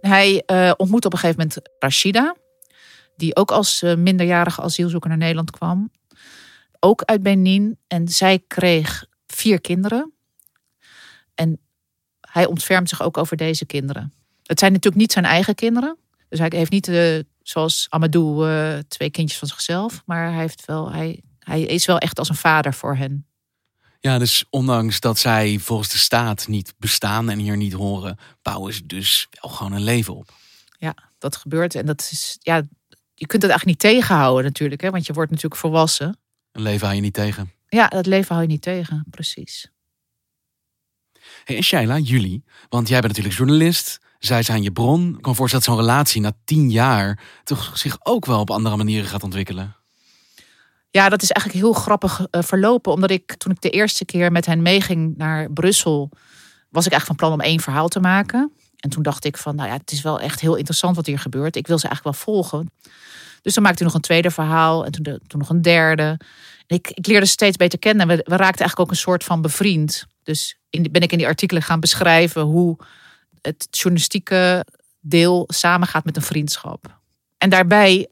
Hij 0.00 0.42
uh, 0.46 0.72
ontmoet 0.76 1.04
op 1.04 1.12
een 1.12 1.18
gegeven 1.18 1.40
moment 1.40 1.68
Rashida. 1.78 2.34
Die 3.16 3.36
ook 3.36 3.50
als 3.50 3.82
uh, 3.82 3.94
minderjarige 3.94 4.62
asielzoeker 4.62 5.08
naar 5.08 5.18
Nederland 5.18 5.50
kwam. 5.50 5.90
Ook 6.80 7.02
uit 7.02 7.22
Benin. 7.22 7.78
En 7.86 8.08
zij 8.08 8.44
kreeg 8.46 9.06
vier 9.26 9.60
kinderen. 9.60 10.12
En 11.34 11.60
hij 12.20 12.46
ontfermt 12.46 12.88
zich 12.88 13.02
ook 13.02 13.16
over 13.16 13.36
deze 13.36 13.66
kinderen. 13.66 14.12
Het 14.42 14.58
zijn 14.58 14.72
natuurlijk 14.72 15.02
niet 15.02 15.12
zijn 15.12 15.24
eigen 15.24 15.54
kinderen. 15.54 15.96
Dus 16.28 16.38
hij 16.38 16.50
heeft 16.54 16.70
niet, 16.70 16.88
uh, 16.88 17.18
zoals 17.42 17.86
Amadou, 17.88 18.50
uh, 18.50 18.78
twee 18.88 19.10
kindjes 19.10 19.38
van 19.38 19.48
zichzelf. 19.48 20.02
Maar 20.06 20.30
hij, 20.30 20.40
heeft 20.40 20.64
wel, 20.64 20.92
hij, 20.92 21.22
hij 21.38 21.62
is 21.62 21.86
wel 21.86 21.98
echt 21.98 22.18
als 22.18 22.28
een 22.28 22.34
vader 22.34 22.74
voor 22.74 22.96
hen. 22.96 23.26
Ja, 24.00 24.18
dus 24.18 24.44
ondanks 24.50 25.00
dat 25.00 25.18
zij 25.18 25.58
volgens 25.58 25.88
de 25.88 25.98
staat 25.98 26.48
niet 26.48 26.74
bestaan 26.78 27.30
en 27.30 27.38
hier 27.38 27.56
niet 27.56 27.72
horen, 27.72 28.18
bouwen 28.42 28.72
ze 28.72 28.86
dus 28.86 29.26
wel 29.30 29.50
gewoon 29.50 29.72
een 29.72 29.82
leven 29.82 30.14
op. 30.14 30.32
Ja, 30.78 30.94
dat 31.18 31.36
gebeurt. 31.36 31.74
En 31.74 31.86
dat 31.86 32.08
is, 32.10 32.36
ja, 32.40 32.62
je 33.24 33.30
kunt 33.30 33.42
het 33.42 33.50
eigenlijk 33.50 33.82
niet 33.82 33.92
tegenhouden 33.92 34.44
natuurlijk, 34.44 34.80
hè, 34.80 34.90
want 34.90 35.06
je 35.06 35.12
wordt 35.12 35.30
natuurlijk 35.30 35.60
volwassen. 35.60 36.18
Een 36.52 36.62
leven 36.62 36.84
hou 36.84 36.94
je 36.94 37.02
niet 37.02 37.14
tegen. 37.14 37.52
Ja, 37.68 37.88
dat 37.88 38.06
leven 38.06 38.34
hou 38.34 38.46
je 38.46 38.52
niet 38.52 38.62
tegen, 38.62 39.06
precies. 39.10 39.70
Hey, 41.44 41.56
en 41.56 41.62
Shaila, 41.62 41.98
jullie, 41.98 42.44
want 42.68 42.88
jij 42.88 43.00
bent 43.00 43.16
natuurlijk 43.16 43.38
journalist. 43.38 44.00
Zij 44.18 44.42
zijn 44.42 44.62
je 44.62 44.72
bron. 44.72 45.14
Ik 45.16 45.22
kan 45.22 45.34
voorstellen 45.34 45.66
dat 45.66 45.74
zo'n 45.74 45.84
relatie 45.84 46.20
na 46.20 46.32
tien 46.44 46.70
jaar 46.70 47.20
toch 47.44 47.78
zich 47.78 47.96
ook 48.02 48.26
wel 48.26 48.40
op 48.40 48.50
andere 48.50 48.76
manieren 48.76 49.08
gaat 49.08 49.22
ontwikkelen. 49.22 49.76
Ja, 50.90 51.08
dat 51.08 51.22
is 51.22 51.30
eigenlijk 51.30 51.64
heel 51.64 51.74
grappig 51.82 52.20
uh, 52.20 52.42
verlopen. 52.42 52.92
Omdat 52.92 53.10
ik 53.10 53.34
toen 53.34 53.52
ik 53.52 53.60
de 53.60 53.70
eerste 53.70 54.04
keer 54.04 54.32
met 54.32 54.46
hen 54.46 54.62
meeging 54.62 55.16
naar 55.16 55.50
Brussel, 55.50 56.10
was 56.70 56.86
ik 56.86 56.92
eigenlijk 56.92 57.06
van 57.06 57.16
plan 57.16 57.32
om 57.32 57.40
één 57.40 57.60
verhaal 57.60 57.88
te 57.88 58.00
maken. 58.00 58.52
En 58.84 58.90
toen 58.90 59.02
dacht 59.02 59.24
ik 59.24 59.36
van, 59.36 59.54
nou 59.54 59.68
ja, 59.68 59.76
het 59.76 59.92
is 59.92 60.02
wel 60.02 60.20
echt 60.20 60.40
heel 60.40 60.54
interessant 60.54 60.96
wat 60.96 61.06
hier 61.06 61.18
gebeurt. 61.18 61.56
Ik 61.56 61.66
wil 61.66 61.78
ze 61.78 61.86
eigenlijk 61.88 62.16
wel 62.16 62.24
volgen. 62.24 62.70
Dus 63.42 63.54
dan 63.54 63.62
maakte 63.62 63.78
hij 63.78 63.86
nog 63.86 63.96
een 63.96 64.00
tweede 64.06 64.30
verhaal 64.30 64.84
en 64.84 64.92
toen, 64.92 65.02
toen 65.26 65.38
nog 65.38 65.48
een 65.48 65.62
derde. 65.62 66.20
ik, 66.66 66.90
ik 66.90 67.06
leerde 67.06 67.26
ze 67.26 67.32
steeds 67.32 67.56
beter 67.56 67.78
kennen. 67.78 68.06
We, 68.06 68.14
we 68.14 68.36
raakten 68.36 68.60
eigenlijk 68.60 68.80
ook 68.80 68.90
een 68.90 68.96
soort 68.96 69.24
van 69.24 69.42
bevriend. 69.42 70.06
Dus 70.22 70.58
in, 70.70 70.88
ben 70.90 71.02
ik 71.02 71.12
in 71.12 71.18
die 71.18 71.26
artikelen 71.26 71.62
gaan 71.62 71.80
beschrijven 71.80 72.42
hoe 72.42 72.76
het 73.40 73.66
journalistieke 73.70 74.66
deel 75.00 75.44
samengaat 75.46 76.04
met 76.04 76.16
een 76.16 76.22
vriendschap. 76.22 76.98
En 77.38 77.50
daarbij, 77.50 78.08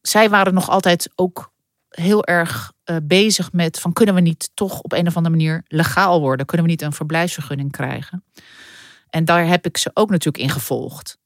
zij 0.00 0.28
waren 0.28 0.54
nog 0.54 0.68
altijd 0.68 1.10
ook 1.14 1.52
heel 1.88 2.24
erg 2.24 2.72
uh, 2.84 2.96
bezig 3.02 3.52
met 3.52 3.80
van 3.80 3.92
kunnen 3.92 4.14
we 4.14 4.20
niet 4.20 4.50
toch 4.54 4.80
op 4.80 4.92
een 4.92 5.06
of 5.06 5.16
andere 5.16 5.36
manier 5.36 5.64
legaal 5.66 6.20
worden? 6.20 6.46
Kunnen 6.46 6.66
we 6.66 6.72
niet 6.72 6.82
een 6.82 6.92
verblijfsvergunning 6.92 7.72
krijgen? 7.72 8.24
En 9.10 9.24
daar 9.24 9.46
heb 9.46 9.66
ik 9.66 9.76
ze 9.76 9.90
ook 9.94 10.10
natuurlijk 10.10 10.44
in 10.44 10.50
gevolgd. 10.50 11.18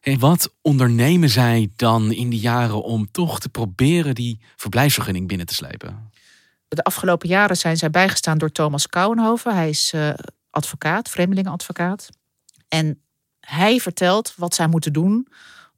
En 0.00 0.18
wat 0.18 0.54
ondernemen 0.62 1.28
zij 1.28 1.70
dan 1.76 2.12
in 2.12 2.28
die 2.28 2.40
jaren 2.40 2.82
om 2.82 3.10
toch 3.10 3.40
te 3.40 3.48
proberen 3.48 4.14
die 4.14 4.40
verblijfsvergunning 4.56 5.28
binnen 5.28 5.46
te 5.46 5.54
slepen? 5.54 6.10
De 6.68 6.84
afgelopen 6.84 7.28
jaren 7.28 7.56
zijn 7.56 7.76
zij 7.76 7.90
bijgestaan 7.90 8.38
door 8.38 8.52
Thomas 8.52 8.86
Kouwenhoven. 8.86 9.54
Hij 9.54 9.68
is 9.68 9.92
uh, 9.92 10.10
advocaat, 10.50 11.08
vreemdelingenadvocaat. 11.08 12.08
En 12.68 13.02
hij 13.40 13.80
vertelt 13.80 14.34
wat 14.36 14.54
zij 14.54 14.68
moeten 14.68 14.92
doen 14.92 15.26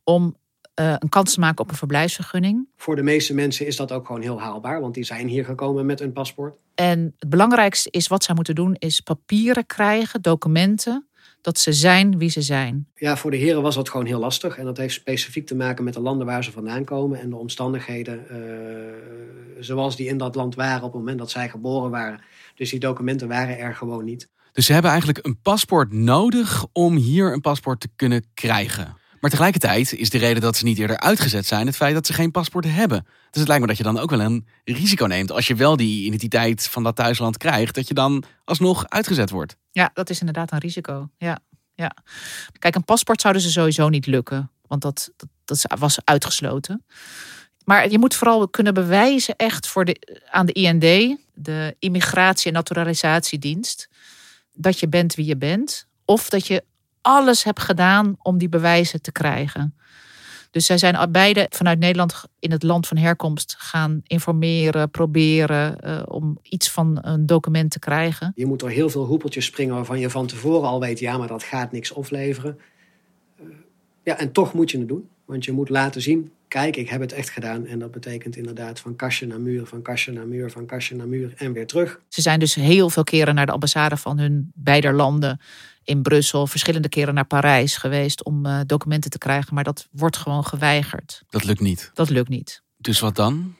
om 0.05 0.37
uh, 0.81 0.95
een 0.99 1.09
kans 1.09 1.35
te 1.35 1.41
maken 1.41 1.65
op 1.65 1.71
een 1.71 1.77
verblijfsvergunning. 1.77 2.69
Voor 2.77 2.97
de 2.97 3.03
meeste 3.03 3.35
mensen 3.35 3.67
is 3.67 3.77
dat 3.77 3.93
ook 3.93 4.07
gewoon 4.07 4.23
heel 4.23 4.41
haalbaar, 4.41 4.81
want 4.81 4.95
die 4.95 5.05
zijn 5.05 5.29
hier 5.29 5.45
gekomen 5.45 5.87
met 5.87 6.01
een 6.01 6.12
paspoort. 6.12 6.57
En 6.75 7.15
het 7.19 7.29
belangrijkste 7.29 7.91
is 7.91 8.07
wat 8.07 8.25
zij 8.25 8.35
moeten 8.35 8.55
doen, 8.55 8.75
is 8.79 9.01
papieren 9.01 9.67
krijgen, 9.67 10.23
documenten 10.23 11.09
dat 11.43 11.59
ze 11.59 11.73
zijn 11.73 12.19
wie 12.19 12.31
ze 12.31 12.43
zijn. 12.43 12.87
Ja, 12.95 13.17
voor 13.17 13.31
de 13.31 13.37
heren 13.37 13.63
was 13.63 13.75
dat 13.75 13.89
gewoon 13.89 14.07
heel 14.07 14.19
lastig. 14.19 14.59
En 14.59 14.65
dat 14.65 14.77
heeft 14.77 14.95
specifiek 14.95 15.47
te 15.47 15.55
maken 15.55 15.85
met 15.85 15.95
de 15.95 16.01
landen 16.01 16.27
waar 16.27 16.45
ze 16.45 16.53
vandaan 16.53 16.85
komen 16.85 17.21
en 17.21 17.31
de 17.31 17.37
omstandigheden 17.37 18.25
uh, 18.31 18.39
zoals 19.61 19.97
die 19.97 20.09
in 20.09 20.19
dat 20.19 20.35
land 20.35 20.55
waren 20.55 20.83
op 20.83 20.93
het 20.93 21.01
moment 21.01 21.19
dat 21.19 21.31
zij 21.31 21.49
geboren 21.49 21.91
waren. 21.91 22.21
Dus 22.55 22.71
die 22.71 22.81
documenten 22.81 23.29
waren 23.29 23.59
er 23.59 23.75
gewoon 23.75 24.05
niet. 24.05 24.29
Dus 24.53 24.67
ze 24.67 24.73
hebben 24.73 24.91
eigenlijk 24.91 25.27
een 25.27 25.41
paspoort 25.41 25.93
nodig 25.93 26.67
om 26.73 26.97
hier 26.97 27.33
een 27.33 27.41
paspoort 27.41 27.81
te 27.81 27.89
kunnen 27.97 28.25
krijgen. 28.35 28.97
Maar 29.23 29.31
tegelijkertijd 29.31 29.93
is 29.93 30.11
de 30.11 30.19
reden 30.19 30.43
dat 30.43 30.57
ze 30.57 30.64
niet 30.64 30.79
eerder 30.79 30.99
uitgezet 30.99 31.47
zijn 31.47 31.67
het 31.67 31.76
feit 31.76 31.95
dat 31.95 32.07
ze 32.07 32.12
geen 32.12 32.31
paspoort 32.31 32.64
hebben. 32.64 33.07
Dus 33.31 33.41
het 33.41 33.49
lijkt 33.49 33.62
me 33.62 33.69
dat 33.69 33.76
je 33.76 33.83
dan 33.83 33.99
ook 33.99 34.11
wel 34.11 34.21
een 34.21 34.47
risico 34.64 35.07
neemt 35.07 35.33
als 35.33 35.47
je 35.47 35.55
wel 35.55 35.76
die 35.76 36.05
identiteit 36.07 36.69
van 36.69 36.83
dat 36.83 36.97
thuisland 36.97 37.37
krijgt, 37.37 37.75
dat 37.75 37.88
je 37.88 37.95
dan 37.95 38.25
alsnog 38.45 38.88
uitgezet 38.88 39.31
wordt. 39.31 39.57
Ja, 39.71 39.91
dat 39.95 40.11
is 40.11 40.19
inderdaad 40.19 40.52
een 40.52 40.59
risico. 40.59 41.09
Ja, 41.17 41.38
ja. 41.75 41.97
Kijk, 42.59 42.75
een 42.75 42.85
paspoort 42.85 43.21
zouden 43.21 43.43
ze 43.43 43.50
sowieso 43.50 43.88
niet 43.88 44.07
lukken, 44.07 44.50
want 44.67 44.83
dat, 44.83 45.11
dat, 45.17 45.29
dat 45.45 45.79
was 45.79 45.99
uitgesloten. 46.05 46.85
Maar 47.64 47.91
je 47.91 47.99
moet 47.99 48.14
vooral 48.14 48.49
kunnen 48.49 48.75
bewijzen 48.75 49.37
echt 49.37 49.67
voor 49.67 49.85
de, 49.85 50.23
aan 50.31 50.47
de 50.47 50.52
IND, 50.52 51.19
de 51.35 51.76
Immigratie- 51.79 52.47
en 52.47 52.52
Naturalisatiedienst, 52.52 53.88
dat 54.52 54.81
je 54.81 54.88
bent 54.88 55.14
wie 55.14 55.26
je 55.26 55.37
bent. 55.37 55.87
Of 56.05 56.29
dat 56.29 56.47
je 56.47 56.64
alles 57.02 57.44
hebt 57.44 57.61
gedaan 57.61 58.16
om 58.18 58.38
die 58.38 58.49
bewijzen 58.49 59.02
te 59.02 59.12
krijgen. 59.12 59.75
Dus 60.50 60.66
zij 60.66 60.78
zijn 60.78 61.12
beide 61.12 61.47
vanuit 61.50 61.78
Nederland 61.78 62.25
in 62.38 62.50
het 62.50 62.62
land 62.62 62.87
van 62.87 62.97
herkomst 62.97 63.54
gaan 63.59 64.00
informeren, 64.02 64.90
proberen 64.90 65.78
uh, 65.85 66.02
om 66.06 66.38
iets 66.42 66.71
van 66.71 66.99
een 67.00 67.26
document 67.26 67.71
te 67.71 67.78
krijgen. 67.78 68.32
Je 68.35 68.47
moet 68.47 68.61
door 68.61 68.71
heel 68.71 68.90
veel 68.90 69.04
hoepeltjes 69.04 69.44
springen 69.44 69.75
waarvan 69.75 69.99
je 69.99 70.11
van 70.11 70.26
tevoren 70.26 70.68
al 70.68 70.80
weet, 70.80 70.99
ja, 70.99 71.18
maar 71.18 71.28
dat 71.28 71.42
gaat 71.42 71.73
niks 71.73 71.92
opleveren. 71.92 72.59
Uh, 73.40 73.47
ja, 74.02 74.18
en 74.18 74.32
toch 74.32 74.54
moet 74.54 74.71
je 74.71 74.78
het 74.78 74.88
doen, 74.88 75.09
want 75.33 75.45
je 75.45 75.53
moet 75.53 75.69
laten 75.69 76.03
zien, 76.03 76.33
kijk, 76.49 76.77
ik 76.77 76.89
heb 76.89 77.01
het 77.01 77.12
echt 77.12 77.31
gedaan. 77.31 77.67
En 77.67 77.79
dat 77.79 77.91
betekent 77.91 78.37
inderdaad 78.37 78.81
van 78.81 78.97
kastje 78.97 79.27
naar 79.27 79.41
muur, 79.41 79.67
van 79.67 79.83
kastje 79.83 80.12
naar 80.12 80.27
muur, 80.27 80.51
van 80.51 80.67
kastje 80.67 80.95
naar 80.95 81.09
muur 81.09 81.33
en 81.37 81.53
weer 81.53 81.67
terug. 81.67 82.01
Ze 82.09 82.21
zijn 82.21 82.39
dus 82.39 82.55
heel 82.55 82.91
veel 82.91 83.05
keren 83.05 83.35
naar 83.35 83.47
de 83.47 83.53
ambassade 83.53 83.97
van 83.97 84.19
hun 84.19 84.51
beide 84.55 84.93
landen 84.93 85.41
in 85.85 86.03
Brussel, 86.03 86.47
verschillende 86.47 86.89
keren 86.89 87.15
naar 87.15 87.25
Parijs 87.25 87.77
geweest 87.77 88.25
om 88.25 88.47
uh, 88.47 88.61
documenten 88.67 89.11
te 89.11 89.19
krijgen, 89.19 89.55
maar 89.55 89.65
dat 89.65 89.89
wordt 89.91 90.17
gewoon 90.17 90.45
geweigerd. 90.45 91.23
Dat 91.31 91.45
lukt 91.45 91.61
niet. 91.61 91.91
Dat 91.95 92.11
lukt 92.11 92.29
niet. 92.29 92.62
Dus 92.77 93.01
wat 93.01 93.17
dan? 93.17 93.55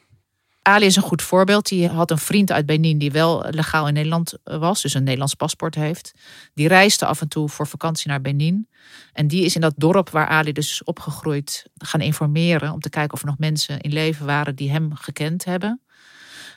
Ali 0.62 0.87
is 0.87 0.97
een 0.97 1.02
goed 1.02 1.23
voorbeeld. 1.23 1.69
Die 1.69 1.88
had 1.88 2.11
een 2.11 2.19
vriend 2.19 2.52
uit 2.52 2.66
Benin 2.66 2.99
die 2.99 3.11
wel 3.11 3.45
legaal 3.50 3.88
in 3.88 3.95
Nederland 3.95 4.38
eh, 4.45 4.59
was, 4.59 4.83
dus 4.83 4.95
een 4.95 5.02
Nederlands 5.02 5.35
paspoort 5.35 5.75
heeft. 5.75 6.12
Die 6.54 6.69
reisde 6.69 7.07
af 7.07 7.21
en 7.21 7.28
toe 7.28 7.49
voor 7.49 7.66
vakantie 7.66 8.09
naar 8.09 8.21
Benin. 8.21 8.69
En 9.12 9.26
die 9.26 9.45
is 9.45 9.54
in 9.54 9.61
dat 9.61 9.75
dorp 9.76 10.11
waar 10.11 10.26
Ali 10.26 10.52
dus 10.52 10.71
is 10.71 10.85
opgegroeid 10.85 11.66
gaan 11.76 12.00
informeren 12.00 12.73
om 12.73 12.81
te 12.81 12.90
kijken 12.90 13.14
of 13.14 13.21
er 13.21 13.26
nog 13.26 13.38
mensen 13.38 13.81
in 13.81 13.92
leven 13.92 14.26
waren 14.26 14.54
die 14.54 14.71
hem 14.71 14.95
gekend 14.95 15.45
hebben. 15.45 15.81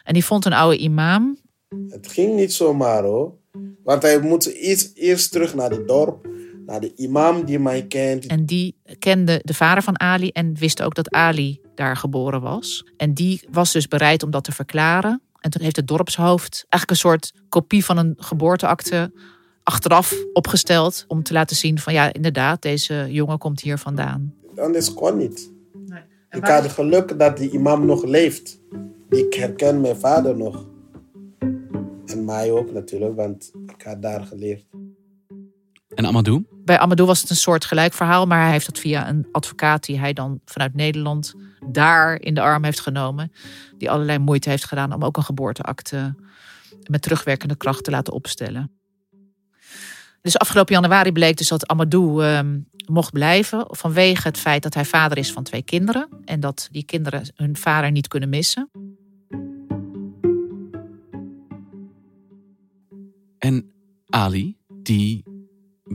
En 0.03 0.13
die 0.13 0.25
vond 0.25 0.45
een 0.45 0.53
oude 0.53 0.77
imam. 0.77 1.37
Het 1.89 2.07
ging 2.07 2.35
niet 2.35 2.53
zomaar 2.53 3.03
hoor. 3.03 3.33
Want 3.83 4.01
hij 4.01 4.19
moet 4.19 4.53
eerst, 4.53 4.97
eerst 4.97 5.31
terug 5.31 5.55
naar 5.55 5.69
het 5.69 5.87
dorp, 5.87 6.27
naar 6.65 6.79
de 6.79 6.93
imam 6.95 7.45
die 7.45 7.59
mij 7.59 7.85
kent. 7.85 8.25
En 8.25 8.45
die 8.45 8.77
kende 8.99 9.41
de 9.43 9.53
vader 9.53 9.83
van 9.83 9.99
Ali 9.99 10.29
en 10.29 10.55
wist 10.55 10.81
ook 10.81 10.95
dat 10.95 11.09
Ali 11.09 11.61
daar 11.75 11.97
geboren 11.97 12.41
was. 12.41 12.85
En 12.97 13.13
die 13.13 13.47
was 13.51 13.71
dus 13.71 13.87
bereid 13.87 14.23
om 14.23 14.31
dat 14.31 14.43
te 14.43 14.51
verklaren. 14.51 15.21
En 15.39 15.51
toen 15.51 15.61
heeft 15.61 15.75
het 15.75 15.87
dorpshoofd 15.87 16.65
eigenlijk 16.69 16.89
een 16.89 17.09
soort 17.09 17.33
kopie 17.49 17.85
van 17.85 17.97
een 17.97 18.13
geboorteakte 18.17 19.11
achteraf 19.63 20.13
opgesteld. 20.33 21.05
Om 21.07 21.23
te 21.23 21.33
laten 21.33 21.55
zien 21.55 21.79
van 21.79 21.93
ja, 21.93 22.13
inderdaad, 22.13 22.61
deze 22.61 23.07
jongen 23.09 23.37
komt 23.37 23.61
hier 23.61 23.77
vandaan. 23.77 24.33
Anders 24.55 24.93
kon 24.93 25.17
niet. 25.17 25.51
Nee. 25.85 26.01
Ik 26.29 26.45
had 26.45 26.71
geluk 26.71 27.19
dat 27.19 27.37
die 27.37 27.51
imam 27.51 27.85
nog 27.85 28.03
leeft. 28.03 28.59
Ik 29.09 29.33
herken 29.33 29.81
mijn 29.81 29.95
vader 29.95 30.37
nog. 30.37 30.65
En 32.05 32.25
mij 32.25 32.51
ook 32.51 32.71
natuurlijk, 32.71 33.15
want 33.15 33.51
ik 33.65 33.81
had 33.81 34.01
daar 34.01 34.23
geleerd. 34.23 34.65
En 35.95 36.05
Amadou? 36.05 36.45
Bij 36.65 36.79
Amadou 36.79 37.07
was 37.07 37.21
het 37.21 37.29
een 37.29 37.35
soort 37.35 37.65
gelijk 37.65 37.93
verhaal, 37.93 38.25
maar 38.25 38.41
hij 38.41 38.51
heeft 38.51 38.65
dat 38.65 38.79
via 38.79 39.09
een 39.09 39.27
advocaat 39.31 39.85
die 39.85 39.99
hij 39.99 40.13
dan 40.13 40.39
vanuit 40.45 40.73
Nederland 40.73 41.33
daar 41.67 42.21
in 42.21 42.33
de 42.33 42.41
arm 42.41 42.63
heeft 42.63 42.79
genomen. 42.79 43.31
Die 43.77 43.89
allerlei 43.91 44.17
moeite 44.17 44.49
heeft 44.49 44.65
gedaan 44.65 44.93
om 44.93 45.03
ook 45.03 45.17
een 45.17 45.23
geboorteakte 45.23 46.15
met 46.89 47.01
terugwerkende 47.01 47.55
kracht 47.55 47.83
te 47.83 47.91
laten 47.91 48.13
opstellen. 48.13 48.71
Dus 50.21 50.37
afgelopen 50.37 50.73
januari 50.73 51.11
bleek 51.11 51.37
dus 51.37 51.47
dat 51.47 51.67
Amadou 51.67 52.23
ehm, 52.23 52.59
mocht 52.85 53.11
blijven 53.11 53.65
vanwege 53.67 54.27
het 54.27 54.37
feit 54.37 54.63
dat 54.63 54.73
hij 54.73 54.85
vader 54.85 55.17
is 55.17 55.31
van 55.31 55.43
twee 55.43 55.63
kinderen 55.63 56.07
en 56.25 56.39
dat 56.39 56.67
die 56.71 56.83
kinderen 56.83 57.33
hun 57.35 57.57
vader 57.57 57.91
niet 57.91 58.07
kunnen 58.07 58.29
missen. 58.29 58.69
En 63.37 63.71
Ali, 64.09 64.57
die 64.67 65.34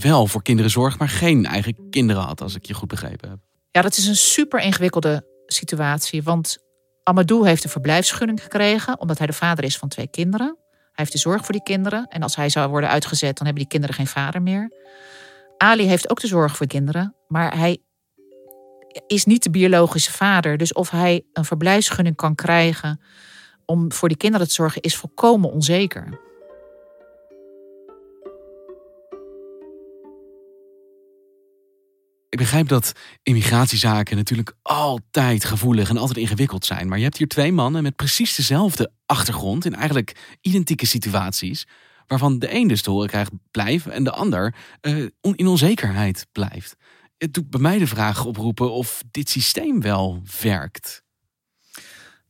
wel 0.00 0.26
voor 0.26 0.42
kinderen 0.42 0.71
zorgt, 0.71 0.99
maar 0.99 1.09
geen 1.09 1.47
eigen 1.47 1.88
kinderen 1.90 2.23
had, 2.23 2.40
als 2.40 2.54
ik 2.54 2.66
je 2.66 2.75
goed 2.75 2.88
begrepen 2.88 3.30
heb. 3.30 3.38
Ja, 3.71 3.83
dat 3.83 3.97
is 3.97 4.07
een 4.07 4.16
super 4.16 4.61
ingewikkelde 4.61 5.26
situatie. 5.47 6.23
Want 6.23 6.59
Amadou 7.02 7.47
heeft 7.47 7.64
een 7.64 7.71
verblijfsgunning 7.71 8.42
gekregen, 8.42 9.00
omdat 9.00 9.19
hij 9.19 9.26
de 9.26 9.33
vader 9.33 9.64
is 9.64 9.78
van 9.78 9.88
twee 9.88 10.09
kinderen. 10.11 10.57
Hij 10.71 10.92
heeft 10.92 11.12
de 11.12 11.19
zorg 11.19 11.45
voor 11.45 11.52
die 11.52 11.62
kinderen. 11.62 12.07
En 12.09 12.23
als 12.23 12.37
hij 12.37 12.49
zou 12.49 12.71
worden 12.71 12.90
uitgezet, 12.90 13.37
dan 13.37 13.47
hebben 13.47 13.62
die 13.62 13.73
kinderen 13.73 13.97
geen 13.97 14.07
vader 14.07 14.42
meer. 14.42 14.73
Ali 15.57 15.87
heeft 15.87 16.11
ook 16.11 16.21
de 16.21 16.26
zorg 16.26 16.57
voor 16.57 16.66
kinderen, 16.66 17.14
maar 17.28 17.57
hij 17.57 17.78
is 19.07 19.25
niet 19.25 19.42
de 19.42 19.50
biologische 19.50 20.12
vader. 20.12 20.57
Dus 20.57 20.73
of 20.73 20.90
hij 20.90 21.25
een 21.33 21.45
verblijfsgunning 21.45 22.16
kan 22.16 22.35
krijgen 22.35 23.00
om 23.66 23.92
voor 23.92 24.09
die 24.09 24.16
kinderen 24.16 24.49
te 24.49 24.54
zorgen, 24.54 24.83
is 24.83 24.97
volkomen 24.97 25.52
onzeker. 25.52 26.30
Ik 32.31 32.39
begrijp 32.39 32.69
dat 32.69 32.93
immigratiezaken 33.23 34.17
natuurlijk 34.17 34.53
altijd 34.63 35.45
gevoelig 35.45 35.89
en 35.89 35.97
altijd 35.97 36.19
ingewikkeld 36.19 36.65
zijn. 36.65 36.89
Maar 36.89 36.99
je 36.99 37.05
hebt 37.05 37.17
hier 37.17 37.29
twee 37.29 37.53
mannen 37.53 37.83
met 37.83 37.97
precies 37.97 38.35
dezelfde 38.35 38.93
achtergrond 39.07 39.65
in 39.65 39.75
eigenlijk 39.75 40.37
identieke 40.41 40.87
situaties. 40.87 41.67
Waarvan 42.07 42.39
de 42.39 42.55
een 42.55 42.69
dus 42.69 42.83
te 42.83 42.91
horen 42.91 43.09
krijgt 43.09 43.31
blijven 43.51 43.93
en 43.93 44.05
de 44.05 44.11
ander 44.11 44.55
uh, 44.81 45.07
in 45.21 45.47
onzekerheid 45.47 46.27
blijft. 46.33 46.77
Het 47.17 47.35
doet 47.35 47.51
bij 47.51 47.61
mij 47.61 47.79
de 47.79 47.87
vraag 47.87 48.25
oproepen 48.25 48.73
of 48.73 49.03
dit 49.11 49.29
systeem 49.29 49.81
wel 49.81 50.23
werkt. 50.41 51.03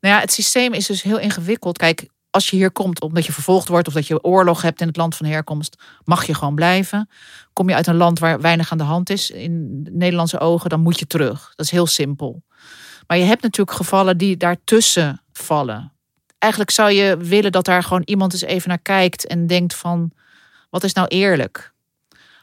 Nou 0.01 0.15
ja, 0.15 0.21
het 0.21 0.33
systeem 0.33 0.73
is 0.73 0.87
dus 0.87 1.03
heel 1.03 1.19
ingewikkeld. 1.19 1.79
Kijk, 1.79 2.09
als 2.31 2.51
je 2.51 2.57
hier 2.57 2.71
komt 2.71 3.01
omdat 3.01 3.27
je 3.27 3.33
vervolgd 3.33 3.69
wordt 3.69 3.89
of 3.89 3.95
dat 3.95 4.07
je 4.07 4.25
oorlog 4.25 4.63
hebt 4.63 4.81
in 4.81 4.87
het 4.87 4.97
land 4.97 5.17
van 5.17 5.27
herkomst, 5.27 5.83
mag 6.05 6.27
je 6.27 6.35
gewoon 6.35 6.55
blijven. 6.55 7.09
Kom 7.53 7.69
je 7.69 7.75
uit 7.75 7.87
een 7.87 7.97
land 7.97 8.19
waar 8.19 8.41
weinig 8.41 8.73
aan 8.73 8.79
de 8.79 8.85
hand 8.85 9.11
is 9.11 9.31
in 9.31 9.83
Nederlandse 9.93 10.39
ogen, 10.39 10.71
dan 10.71 10.81
moet 10.81 10.99
je 10.99 11.07
terug. 11.07 11.53
Dat 11.57 11.67
is 11.67 11.73
heel 11.73 11.87
simpel. 11.87 12.43
Maar 13.07 13.19
je 13.19 13.25
hebt 13.25 13.43
natuurlijk 13.43 13.77
gevallen 13.77 14.19
die 14.19 14.37
daartussen 14.37 15.23
vallen. 15.33 15.93
Eigenlijk 16.39 16.73
zou 16.73 16.91
je 16.91 17.17
willen 17.17 17.53
dat 17.53 17.65
daar 17.65 17.83
gewoon 17.83 18.03
iemand 18.05 18.33
eens 18.33 18.43
even 18.43 18.69
naar 18.69 18.79
kijkt 18.79 19.27
en 19.27 19.47
denkt 19.47 19.75
van, 19.75 20.13
wat 20.71 20.85
is 20.85 20.93
nou 20.93 21.09
eerlijk? 21.09 21.73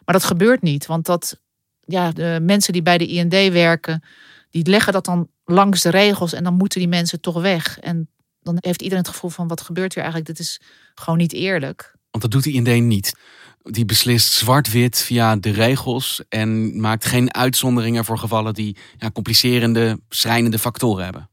Maar 0.05 0.15
dat 0.15 0.23
gebeurt 0.23 0.61
niet, 0.61 0.85
want 0.85 1.05
dat, 1.05 1.39
ja, 1.85 2.11
de 2.11 2.39
mensen 2.41 2.73
die 2.73 2.81
bij 2.81 2.97
de 2.97 3.07
IND 3.07 3.33
werken, 3.53 4.03
die 4.49 4.69
leggen 4.69 4.93
dat 4.93 5.05
dan 5.05 5.29
langs 5.45 5.81
de 5.81 5.89
regels 5.89 6.33
en 6.33 6.43
dan 6.43 6.53
moeten 6.53 6.79
die 6.79 6.87
mensen 6.89 7.21
toch 7.21 7.41
weg. 7.41 7.79
En 7.79 8.09
dan 8.53 8.57
heeft 8.59 8.81
iedereen 8.81 9.03
het 9.03 9.13
gevoel 9.13 9.29
van 9.29 9.47
wat 9.47 9.61
gebeurt 9.61 9.93
hier 9.93 10.03
eigenlijk? 10.03 10.37
Dit 10.37 10.45
is 10.45 10.61
gewoon 10.95 11.17
niet 11.17 11.33
eerlijk. 11.33 11.95
Want 12.11 12.23
dat 12.23 12.31
doet 12.31 12.43
de 12.43 12.51
IND 12.51 12.85
niet. 12.85 13.13
Die 13.61 13.85
beslist 13.85 14.33
zwart-wit 14.33 14.97
via 14.97 15.35
de 15.35 15.51
regels 15.51 16.21
en 16.29 16.79
maakt 16.79 17.05
geen 17.05 17.33
uitzonderingen 17.33 18.05
voor 18.05 18.17
gevallen 18.17 18.53
die 18.53 18.77
ja, 18.97 19.11
complicerende, 19.11 19.99
schrijnende 20.09 20.59
factoren 20.59 21.03
hebben. 21.03 21.29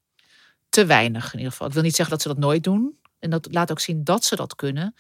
Te 0.68 0.86
weinig 0.86 1.32
in 1.32 1.38
ieder 1.38 1.52
geval. 1.52 1.66
Ik 1.66 1.72
wil 1.72 1.82
niet 1.82 1.96
zeggen 1.96 2.14
dat 2.14 2.22
ze 2.22 2.28
dat 2.28 2.38
nooit 2.38 2.64
doen. 2.64 2.98
En 3.18 3.30
dat 3.30 3.48
laat 3.50 3.70
ook 3.70 3.80
zien 3.80 4.04
dat 4.04 4.24
ze 4.24 4.36
dat 4.36 4.54
kunnen. 4.54 4.94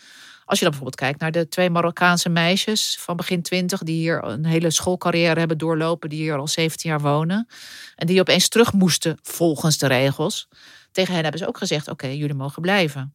Als 0.44 0.58
je 0.58 0.64
dan 0.64 0.74
bijvoorbeeld 0.74 1.00
kijkt 1.00 1.20
naar 1.20 1.32
de 1.32 1.48
twee 1.48 1.70
Marokkaanse 1.70 2.28
meisjes 2.28 2.98
van 3.00 3.16
begin 3.16 3.42
twintig, 3.42 3.82
die 3.82 3.96
hier 3.96 4.24
een 4.24 4.44
hele 4.44 4.70
schoolcarrière 4.70 5.38
hebben 5.38 5.58
doorlopen, 5.58 6.08
die 6.08 6.20
hier 6.20 6.36
al 6.36 6.48
17 6.48 6.90
jaar 6.90 7.00
wonen. 7.00 7.48
En 7.94 8.06
die 8.06 8.20
opeens 8.20 8.48
terug 8.48 8.72
moesten 8.72 9.18
volgens 9.22 9.78
de 9.78 9.86
regels. 9.86 10.48
Tegen 10.94 11.14
hen 11.14 11.22
hebben 11.22 11.40
ze 11.40 11.46
ook 11.46 11.58
gezegd: 11.58 11.88
oké, 11.88 12.06
jullie 12.06 12.34
mogen 12.34 12.62
blijven. 12.62 13.14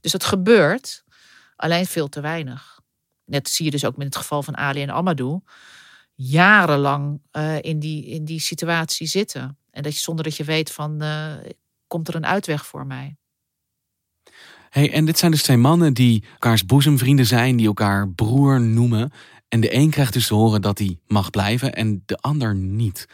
Dus 0.00 0.12
dat 0.12 0.24
gebeurt, 0.24 1.04
alleen 1.56 1.86
veel 1.86 2.08
te 2.08 2.20
weinig. 2.20 2.80
Net 3.24 3.48
zie 3.48 3.64
je 3.64 3.70
dus 3.70 3.84
ook 3.84 3.96
met 3.96 4.06
het 4.06 4.16
geval 4.16 4.42
van 4.42 4.56
Ali 4.56 4.82
en 4.82 4.90
Amadou. 4.90 5.40
Jarenlang 6.14 7.20
uh, 7.32 7.56
in, 7.60 7.78
die, 7.78 8.06
in 8.06 8.24
die 8.24 8.40
situatie 8.40 9.06
zitten. 9.06 9.58
En 9.70 9.82
dat 9.82 9.94
je 9.94 10.00
zonder 10.00 10.24
dat 10.24 10.36
je 10.36 10.44
weet 10.44 10.72
van, 10.72 11.02
uh, 11.02 11.32
komt 11.86 12.08
er 12.08 12.14
een 12.14 12.26
uitweg 12.26 12.66
voor 12.66 12.86
mij? 12.86 13.16
Hey, 14.70 14.92
en 14.92 15.04
dit 15.04 15.18
zijn 15.18 15.30
dus 15.30 15.42
twee 15.42 15.56
mannen 15.56 15.94
die 15.94 16.24
elkaars 16.32 16.66
boezemvrienden 16.66 17.26
zijn, 17.26 17.56
die 17.56 17.66
elkaar 17.66 18.08
broer 18.08 18.60
noemen. 18.60 19.12
En 19.48 19.60
de 19.60 19.74
een 19.74 19.90
krijgt 19.90 20.12
dus 20.12 20.26
te 20.26 20.34
horen 20.34 20.62
dat 20.62 20.78
hij 20.78 20.98
mag 21.06 21.30
blijven 21.30 21.74
en 21.74 22.02
de 22.06 22.16
ander 22.16 22.54
niet. 22.54 23.08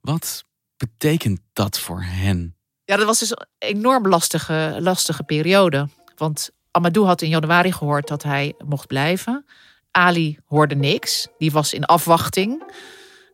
Wat 0.00 0.44
betekent 0.76 1.40
dat 1.52 1.78
voor 1.78 2.02
hen? 2.02 2.57
Ja, 2.88 2.96
dat 2.96 3.06
was 3.06 3.18
dus 3.18 3.30
een 3.30 3.46
enorm 3.58 4.08
lastige, 4.08 4.76
lastige 4.80 5.22
periode. 5.22 5.88
Want 6.16 6.50
Amadou 6.70 7.06
had 7.06 7.22
in 7.22 7.28
januari 7.28 7.72
gehoord 7.72 8.08
dat 8.08 8.22
hij 8.22 8.54
mocht 8.64 8.86
blijven. 8.86 9.46
Ali 9.90 10.38
hoorde 10.44 10.74
niks. 10.74 11.28
Die 11.38 11.50
was 11.50 11.74
in 11.74 11.84
afwachting. 11.84 12.72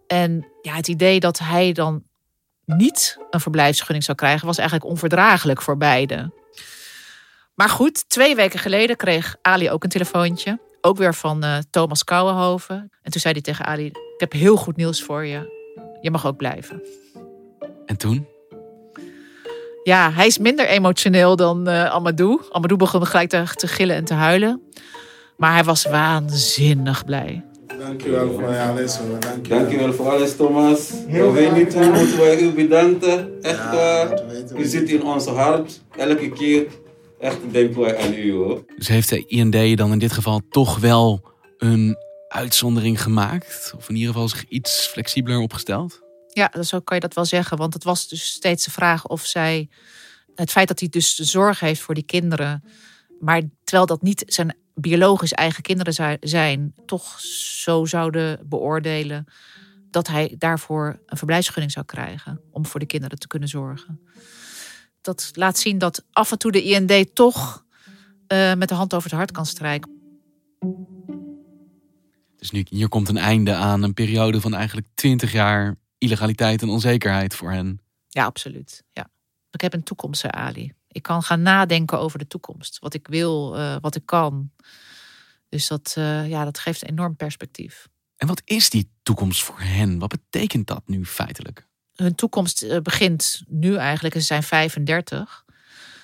En 0.06 0.46
ja, 0.62 0.74
het 0.74 0.88
idee 0.88 1.20
dat 1.20 1.38
hij 1.38 1.72
dan 1.72 2.02
niet 2.64 3.18
een 3.30 3.40
verblijfsvergunning 3.40 4.04
zou 4.04 4.18
krijgen, 4.18 4.46
was 4.46 4.58
eigenlijk 4.58 4.90
onverdraaglijk 4.90 5.62
voor 5.62 5.76
beiden. 5.76 6.34
Maar 7.54 7.68
goed, 7.68 8.08
twee 8.08 8.34
weken 8.34 8.58
geleden 8.58 8.96
kreeg 8.96 9.36
Ali 9.42 9.70
ook 9.70 9.84
een 9.84 9.90
telefoontje. 9.90 10.60
Ook 10.80 10.96
weer 10.96 11.14
van 11.14 11.44
uh, 11.44 11.58
Thomas 11.70 12.04
Kouwenhoven. 12.04 12.90
En 13.02 13.10
toen 13.10 13.20
zei 13.20 13.32
hij 13.34 13.42
tegen 13.42 13.64
Ali: 13.64 13.86
Ik 13.86 14.14
heb 14.16 14.32
heel 14.32 14.56
goed 14.56 14.76
nieuws 14.76 15.02
voor 15.02 15.24
je. 15.24 15.62
Je 16.00 16.10
mag 16.10 16.26
ook 16.26 16.36
blijven. 16.36 16.82
En 17.86 17.96
toen? 17.96 18.33
Ja, 19.84 20.12
hij 20.12 20.26
is 20.26 20.38
minder 20.38 20.66
emotioneel 20.66 21.36
dan 21.36 21.68
uh, 21.68 21.84
Amadou. 21.84 22.40
Amadou 22.50 22.78
begon 22.78 23.06
gelijk 23.06 23.28
te, 23.28 23.42
te 23.54 23.66
gillen 23.66 23.96
en 23.96 24.04
te 24.04 24.14
huilen. 24.14 24.62
Maar 25.36 25.52
hij 25.52 25.64
was 25.64 25.84
waanzinnig 25.84 27.04
blij. 27.04 27.44
Dankjewel 27.78 28.32
voor 28.32 28.58
alles. 28.58 28.98
Dankjewel. 29.20 29.58
Dankjewel 29.58 29.92
voor 29.92 30.10
alles, 30.10 30.36
Thomas. 30.36 30.90
We 31.08 31.30
weten 31.30 31.54
niet 31.54 31.74
hoe 31.74 31.86
moeten 31.86 32.18
wij 32.18 32.40
u 32.40 32.50
bedanken. 32.50 33.42
Echt 33.42 33.70
waar. 33.70 34.22
u 34.56 34.64
zit 34.64 34.88
in 34.88 35.04
ons 35.04 35.26
hart. 35.26 35.80
Elke 35.96 36.28
keer 36.28 36.66
echt 37.20 37.38
denken 37.50 37.80
wij 37.80 37.98
aan 37.98 38.14
u 38.14 38.32
hoor. 38.32 38.64
Dus 38.76 38.88
heeft 38.88 39.08
de 39.08 39.26
IND 39.26 39.78
dan 39.78 39.92
in 39.92 39.98
dit 39.98 40.12
geval 40.12 40.40
toch 40.50 40.78
wel 40.78 41.22
een 41.58 41.96
uitzondering 42.28 43.02
gemaakt? 43.02 43.74
Of 43.76 43.88
in 43.88 43.94
ieder 43.94 44.12
geval 44.12 44.28
zich 44.28 44.44
iets 44.48 44.86
flexibeler 44.86 45.38
opgesteld? 45.38 46.03
Ja, 46.34 46.62
zo 46.62 46.80
kan 46.80 46.96
je 46.96 47.02
dat 47.02 47.14
wel 47.14 47.24
zeggen. 47.24 47.56
Want 47.56 47.74
het 47.74 47.84
was 47.84 48.08
dus 48.08 48.26
steeds 48.26 48.64
de 48.64 48.70
vraag 48.70 49.06
of 49.06 49.26
zij. 49.26 49.68
Het 50.34 50.50
feit 50.50 50.68
dat 50.68 50.80
hij 50.80 50.88
dus 50.88 51.14
de 51.14 51.24
zorg 51.24 51.60
heeft 51.60 51.80
voor 51.80 51.94
die 51.94 52.04
kinderen. 52.04 52.64
Maar 53.20 53.42
terwijl 53.64 53.86
dat 53.86 54.02
niet 54.02 54.24
zijn 54.26 54.56
biologisch 54.74 55.32
eigen 55.32 55.62
kinderen 55.62 56.18
zijn, 56.20 56.74
toch 56.86 57.20
zo 57.20 57.84
zouden 57.84 58.48
beoordelen 58.48 59.26
dat 59.90 60.06
hij 60.06 60.34
daarvoor 60.38 61.00
een 61.06 61.16
verblijfsvergunning 61.16 61.72
zou 61.72 61.86
krijgen 61.86 62.40
om 62.50 62.66
voor 62.66 62.80
de 62.80 62.86
kinderen 62.86 63.18
te 63.18 63.26
kunnen 63.26 63.48
zorgen. 63.48 64.00
Dat 65.00 65.30
laat 65.32 65.58
zien 65.58 65.78
dat 65.78 66.04
af 66.12 66.32
en 66.32 66.38
toe 66.38 66.52
de 66.52 66.62
IND 66.62 67.14
toch 67.14 67.64
uh, 68.28 68.54
met 68.54 68.68
de 68.68 68.74
hand 68.74 68.94
over 68.94 69.10
het 69.10 69.18
hart 69.18 69.30
kan 69.30 69.46
strijken. 69.46 69.92
Dus 72.36 72.50
nu, 72.50 72.66
hier 72.68 72.88
komt 72.88 73.08
een 73.08 73.16
einde 73.16 73.54
aan 73.54 73.82
een 73.82 73.94
periode 73.94 74.40
van 74.40 74.54
eigenlijk 74.54 74.86
20 74.94 75.32
jaar 75.32 75.76
illegaliteit 76.04 76.62
en 76.62 76.68
onzekerheid 76.68 77.34
voor 77.34 77.50
hen. 77.50 77.80
Ja, 78.08 78.24
absoluut. 78.24 78.84
Ja. 78.92 79.10
Ik 79.50 79.60
heb 79.60 79.72
een 79.72 79.82
toekomst, 79.82 80.20
zei 80.20 80.32
Ali. 80.32 80.72
Ik 80.88 81.02
kan 81.02 81.22
gaan 81.22 81.42
nadenken 81.42 81.98
over 81.98 82.18
de 82.18 82.26
toekomst. 82.26 82.78
Wat 82.78 82.94
ik 82.94 83.06
wil, 83.06 83.58
uh, 83.58 83.76
wat 83.80 83.94
ik 83.94 84.06
kan. 84.06 84.50
Dus 85.48 85.68
dat, 85.68 85.94
uh, 85.98 86.28
ja, 86.28 86.44
dat 86.44 86.58
geeft 86.58 86.82
een 86.82 86.88
enorm 86.88 87.16
perspectief. 87.16 87.88
En 88.16 88.26
wat 88.26 88.42
is 88.44 88.70
die 88.70 88.90
toekomst 89.02 89.42
voor 89.42 89.60
hen? 89.60 89.98
Wat 89.98 90.08
betekent 90.08 90.66
dat 90.66 90.82
nu 90.86 91.04
feitelijk? 91.04 91.66
Hun 91.94 92.14
toekomst 92.14 92.62
uh, 92.62 92.78
begint 92.78 93.42
nu 93.48 93.76
eigenlijk. 93.76 94.14
Ze 94.14 94.20
zijn 94.20 94.42
35. 94.42 95.44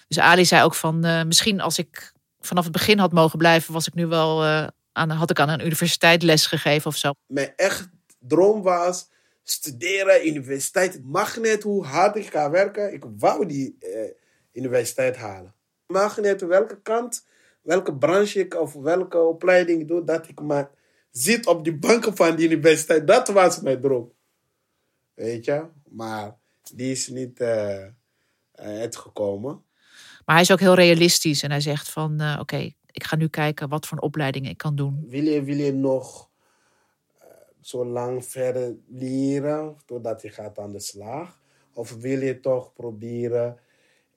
Dus 0.09 0.19
Ali 0.19 0.45
zei 0.45 0.63
ook 0.63 0.75
van 0.75 1.27
misschien 1.27 1.61
als 1.61 1.79
ik 1.79 2.13
vanaf 2.41 2.65
het 2.65 2.73
begin 2.73 2.99
had 2.99 3.13
mogen 3.13 3.39
blijven, 3.39 3.73
was 3.73 3.87
ik 3.87 3.95
nu 3.95 4.07
wel 4.07 4.45
aan, 4.93 5.11
had 5.11 5.31
ik 5.31 5.41
aan 5.41 5.49
een 5.49 5.65
universiteit 5.65 6.23
les 6.23 6.47
gegeven 6.47 6.91
of 6.91 6.97
zo. 6.97 7.13
Mijn 7.27 7.53
echt 7.57 7.89
droom 8.19 8.63
was 8.63 9.09
studeren, 9.51 10.27
universiteit. 10.27 11.05
Mag 11.05 11.37
net 11.37 11.63
hoe 11.63 11.85
hard 11.85 12.17
ik 12.17 12.27
ga 12.27 12.51
werken. 12.51 12.93
Ik 12.93 13.05
wou 13.19 13.47
die 13.47 13.77
uh, 13.81 14.11
universiteit 14.53 15.17
halen. 15.17 15.55
Mag 15.87 16.21
net 16.21 16.41
welke 16.41 16.81
kant, 16.83 17.27
welke 17.63 17.97
branche 17.97 18.41
ik 18.41 18.55
of 18.55 18.73
welke 18.73 19.19
opleiding 19.19 19.89
doe, 19.89 20.05
dat 20.05 20.29
ik 20.29 20.41
maar 20.41 20.71
zit 21.11 21.47
op 21.47 21.65
die 21.65 21.79
banken 21.79 22.17
van 22.17 22.37
de 22.37 22.43
universiteit. 22.43 23.07
Dat 23.07 23.29
was 23.29 23.61
mijn 23.61 23.81
droom. 23.81 24.13
Weet 25.15 25.45
je? 25.45 25.67
Maar 25.89 26.37
die 26.75 26.91
is 26.91 27.09
niet 27.09 27.41
uh, 27.41 27.87
uitgekomen. 28.53 29.65
Maar 30.25 30.35
hij 30.35 30.45
is 30.45 30.53
ook 30.53 30.61
heel 30.61 30.75
realistisch 30.75 31.43
en 31.43 31.51
hij 31.51 31.61
zegt 31.61 31.89
van 31.89 32.23
uh, 32.23 32.31
oké, 32.33 32.41
okay, 32.41 32.77
ik 32.87 33.05
ga 33.05 33.17
nu 33.17 33.29
kijken 33.29 33.69
wat 33.69 33.87
voor 33.87 33.99
opleidingen 33.99 34.51
ik 34.51 34.57
kan 34.57 34.77
doen. 34.77 35.05
Wil 35.09 35.25
je, 35.25 35.43
wil 35.43 35.57
je 35.57 35.73
nog 35.73 36.30
zo 37.61 37.87
lang 37.87 38.25
verder 38.25 38.77
leren 38.89 39.77
totdat 39.87 40.23
je 40.23 40.29
gaat 40.29 40.59
aan 40.59 40.73
de 40.73 40.81
slag? 40.81 41.39
Of 41.73 41.97
wil 41.97 42.21
je 42.21 42.41
toch 42.41 42.73
proberen 42.73 43.59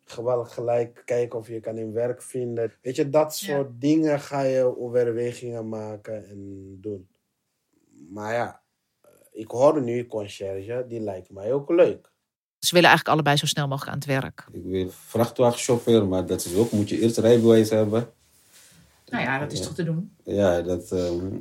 gewoon 0.05 0.47
gelijk 0.47 1.01
kijken 1.05 1.39
of 1.39 1.47
je 1.47 1.59
kan 1.59 1.77
een 1.77 1.93
werk 1.93 2.21
vinden? 2.21 2.73
Weet 2.81 2.95
je, 2.95 3.09
dat 3.09 3.35
soort 3.35 3.67
ja. 3.67 3.75
dingen 3.79 4.19
ga 4.19 4.41
je 4.41 4.79
overwegingen 4.79 5.69
maken 5.69 6.27
en 6.29 6.77
doen. 6.81 7.07
Maar 8.09 8.33
ja, 8.33 8.61
ik 9.31 9.51
hoorde 9.51 9.81
nu 9.81 10.05
conciërge, 10.05 10.85
die 10.87 10.99
lijkt 10.99 11.31
mij 11.31 11.53
ook 11.53 11.69
leuk. 11.69 12.11
Ze 12.59 12.73
willen 12.73 12.89
eigenlijk 12.89 13.15
allebei 13.15 13.37
zo 13.37 13.45
snel 13.45 13.67
mogelijk 13.67 13.91
aan 13.91 13.97
het 13.97 14.07
werk. 14.07 14.45
Ik 14.51 14.63
wil 14.63 14.89
vrachtwagenchauffeur, 14.89 16.07
maar 16.07 16.25
dat 16.25 16.45
is 16.45 16.55
ook, 16.55 16.71
moet 16.71 16.89
je 16.89 16.99
eerst 16.99 17.17
rijbewijs 17.17 17.69
hebben. 17.69 18.13
Nou 19.05 19.23
ja, 19.23 19.39
dat 19.39 19.51
is 19.51 19.61
toch 19.61 19.73
te 19.73 19.83
doen? 19.83 20.15
Ja, 20.23 20.61
dat, 20.61 20.91
um, 20.91 21.39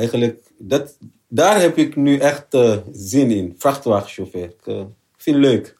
eigenlijk, 0.00 0.50
dat, 0.58 0.98
daar 1.28 1.60
heb 1.60 1.76
ik 1.76 1.96
nu 1.96 2.18
echt 2.18 2.54
uh, 2.54 2.76
zin 2.92 3.30
in. 3.30 3.54
Vrachtwagenchauffeur. 3.58 4.44
Ik 4.44 4.66
uh, 4.66 4.84
vind 5.16 5.36
het 5.36 5.44
leuk. 5.44 5.78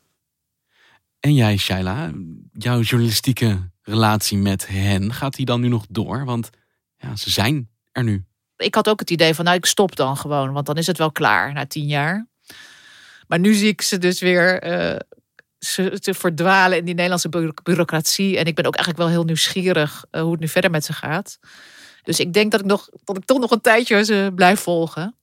En 1.21 1.35
jij, 1.35 1.57
Shaila, 1.57 2.13
jouw 2.53 2.81
journalistieke 2.81 3.71
relatie 3.83 4.39
met 4.39 4.67
hen, 4.67 5.13
gaat 5.13 5.35
die 5.35 5.47
dan 5.47 5.61
nu 5.61 5.69
nog 5.69 5.87
door? 5.89 6.25
Want 6.25 6.51
ja, 6.97 7.17
ze 7.17 7.31
zijn 7.31 7.69
er 7.93 8.05
nu. 8.05 8.25
Ik 8.57 8.75
had 8.75 8.89
ook 8.89 9.01
het 9.01 9.11
idee 9.11 9.35
van, 9.35 9.45
nou, 9.45 9.57
ik 9.57 9.67
stop 9.67 9.97
dan 9.97 10.17
gewoon, 10.17 10.53
want 10.53 10.67
dan 10.67 10.77
is 10.77 10.87
het 10.87 10.99
wel 10.99 11.13
klaar 11.13 11.53
na 11.53 11.67
tien 11.67 11.87
jaar. 11.87 12.29
Maar 13.27 13.39
nu 13.39 13.55
zie 13.55 13.69
ik 13.69 13.83
ze 13.83 13.99
dus 13.99 14.21
weer 14.21 14.65
uh, 14.65 14.97
te 15.99 16.15
verdwalen 16.15 16.79
in 16.79 16.85
die 16.85 16.95
Nederlandse 16.95 17.53
bureaucratie. 17.63 18.39
En 18.39 18.45
ik 18.45 18.55
ben 18.55 18.65
ook 18.65 18.77
eigenlijk 18.77 19.05
wel 19.05 19.17
heel 19.17 19.25
nieuwsgierig 19.25 20.05
uh, 20.11 20.21
hoe 20.23 20.31
het 20.31 20.41
nu 20.41 20.49
verder 20.49 20.71
met 20.71 20.85
ze 20.85 20.93
gaat. 20.93 21.39
Dus 22.03 22.21
ik 22.21 22.33
denk 22.33 22.51
dat 22.51 22.61
ik, 22.61 22.67
nog, 22.67 22.89
dat 23.05 23.17
ik 23.17 23.25
toch 23.25 23.39
nog 23.39 23.51
een 23.51 23.61
tijdje 23.61 24.05
ze 24.05 24.33
blijf 24.35 24.61
volgen. 24.61 25.15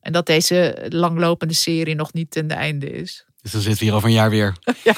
En 0.00 0.12
dat 0.12 0.26
deze 0.26 0.86
langlopende 0.88 1.54
serie 1.54 1.94
nog 1.94 2.12
niet 2.12 2.30
ten 2.30 2.50
einde 2.50 2.90
is. 2.90 3.24
Dus 3.42 3.52
dan 3.52 3.60
zitten 3.60 3.80
we 3.80 3.84
hier 3.84 3.94
over 3.94 4.08
een 4.08 4.14
jaar 4.14 4.30
weer. 4.30 4.56
ja. 4.82 4.94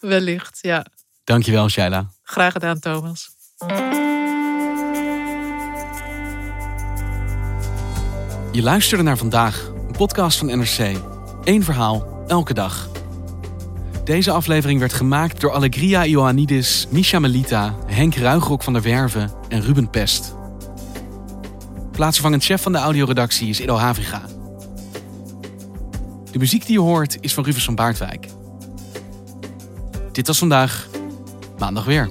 Wellicht, 0.00 0.58
ja. 0.60 0.86
Dankjewel, 1.24 1.68
Shaila. 1.68 2.10
Graag 2.22 2.52
gedaan, 2.52 2.78
Thomas. 2.78 3.28
Je 8.52 8.62
luisterde 8.62 9.04
naar 9.04 9.16
vandaag, 9.16 9.66
een 9.66 9.96
podcast 9.96 10.38
van 10.38 10.46
NRC. 10.46 10.96
Eén 11.44 11.64
verhaal, 11.64 12.24
elke 12.26 12.54
dag. 12.54 12.95
Deze 14.06 14.30
aflevering 14.30 14.80
werd 14.80 14.92
gemaakt 14.92 15.40
door 15.40 15.50
Allegria 15.50 16.04
Ioannidis, 16.04 16.86
Misha 16.90 17.18
Melita, 17.18 17.74
Henk 17.86 18.14
Ruigrok 18.14 18.62
van 18.62 18.72
der 18.72 18.82
Werven 18.82 19.30
en 19.48 19.62
Ruben 19.62 19.90
Pest. 19.90 20.34
Plaatsvervangend 21.92 22.44
chef 22.44 22.62
van 22.62 22.72
de 22.72 22.78
audioredactie 22.78 23.48
is 23.48 23.60
Ido 23.60 23.76
Havinga. 23.76 24.22
De 26.32 26.38
muziek 26.38 26.66
die 26.66 26.72
je 26.72 26.80
hoort 26.80 27.16
is 27.20 27.34
van 27.34 27.44
Rufus 27.44 27.64
van 27.64 27.74
Baardwijk. 27.74 28.26
Dit 30.12 30.26
was 30.26 30.38
vandaag, 30.38 30.88
maandag 31.58 31.84
weer. 31.84 32.10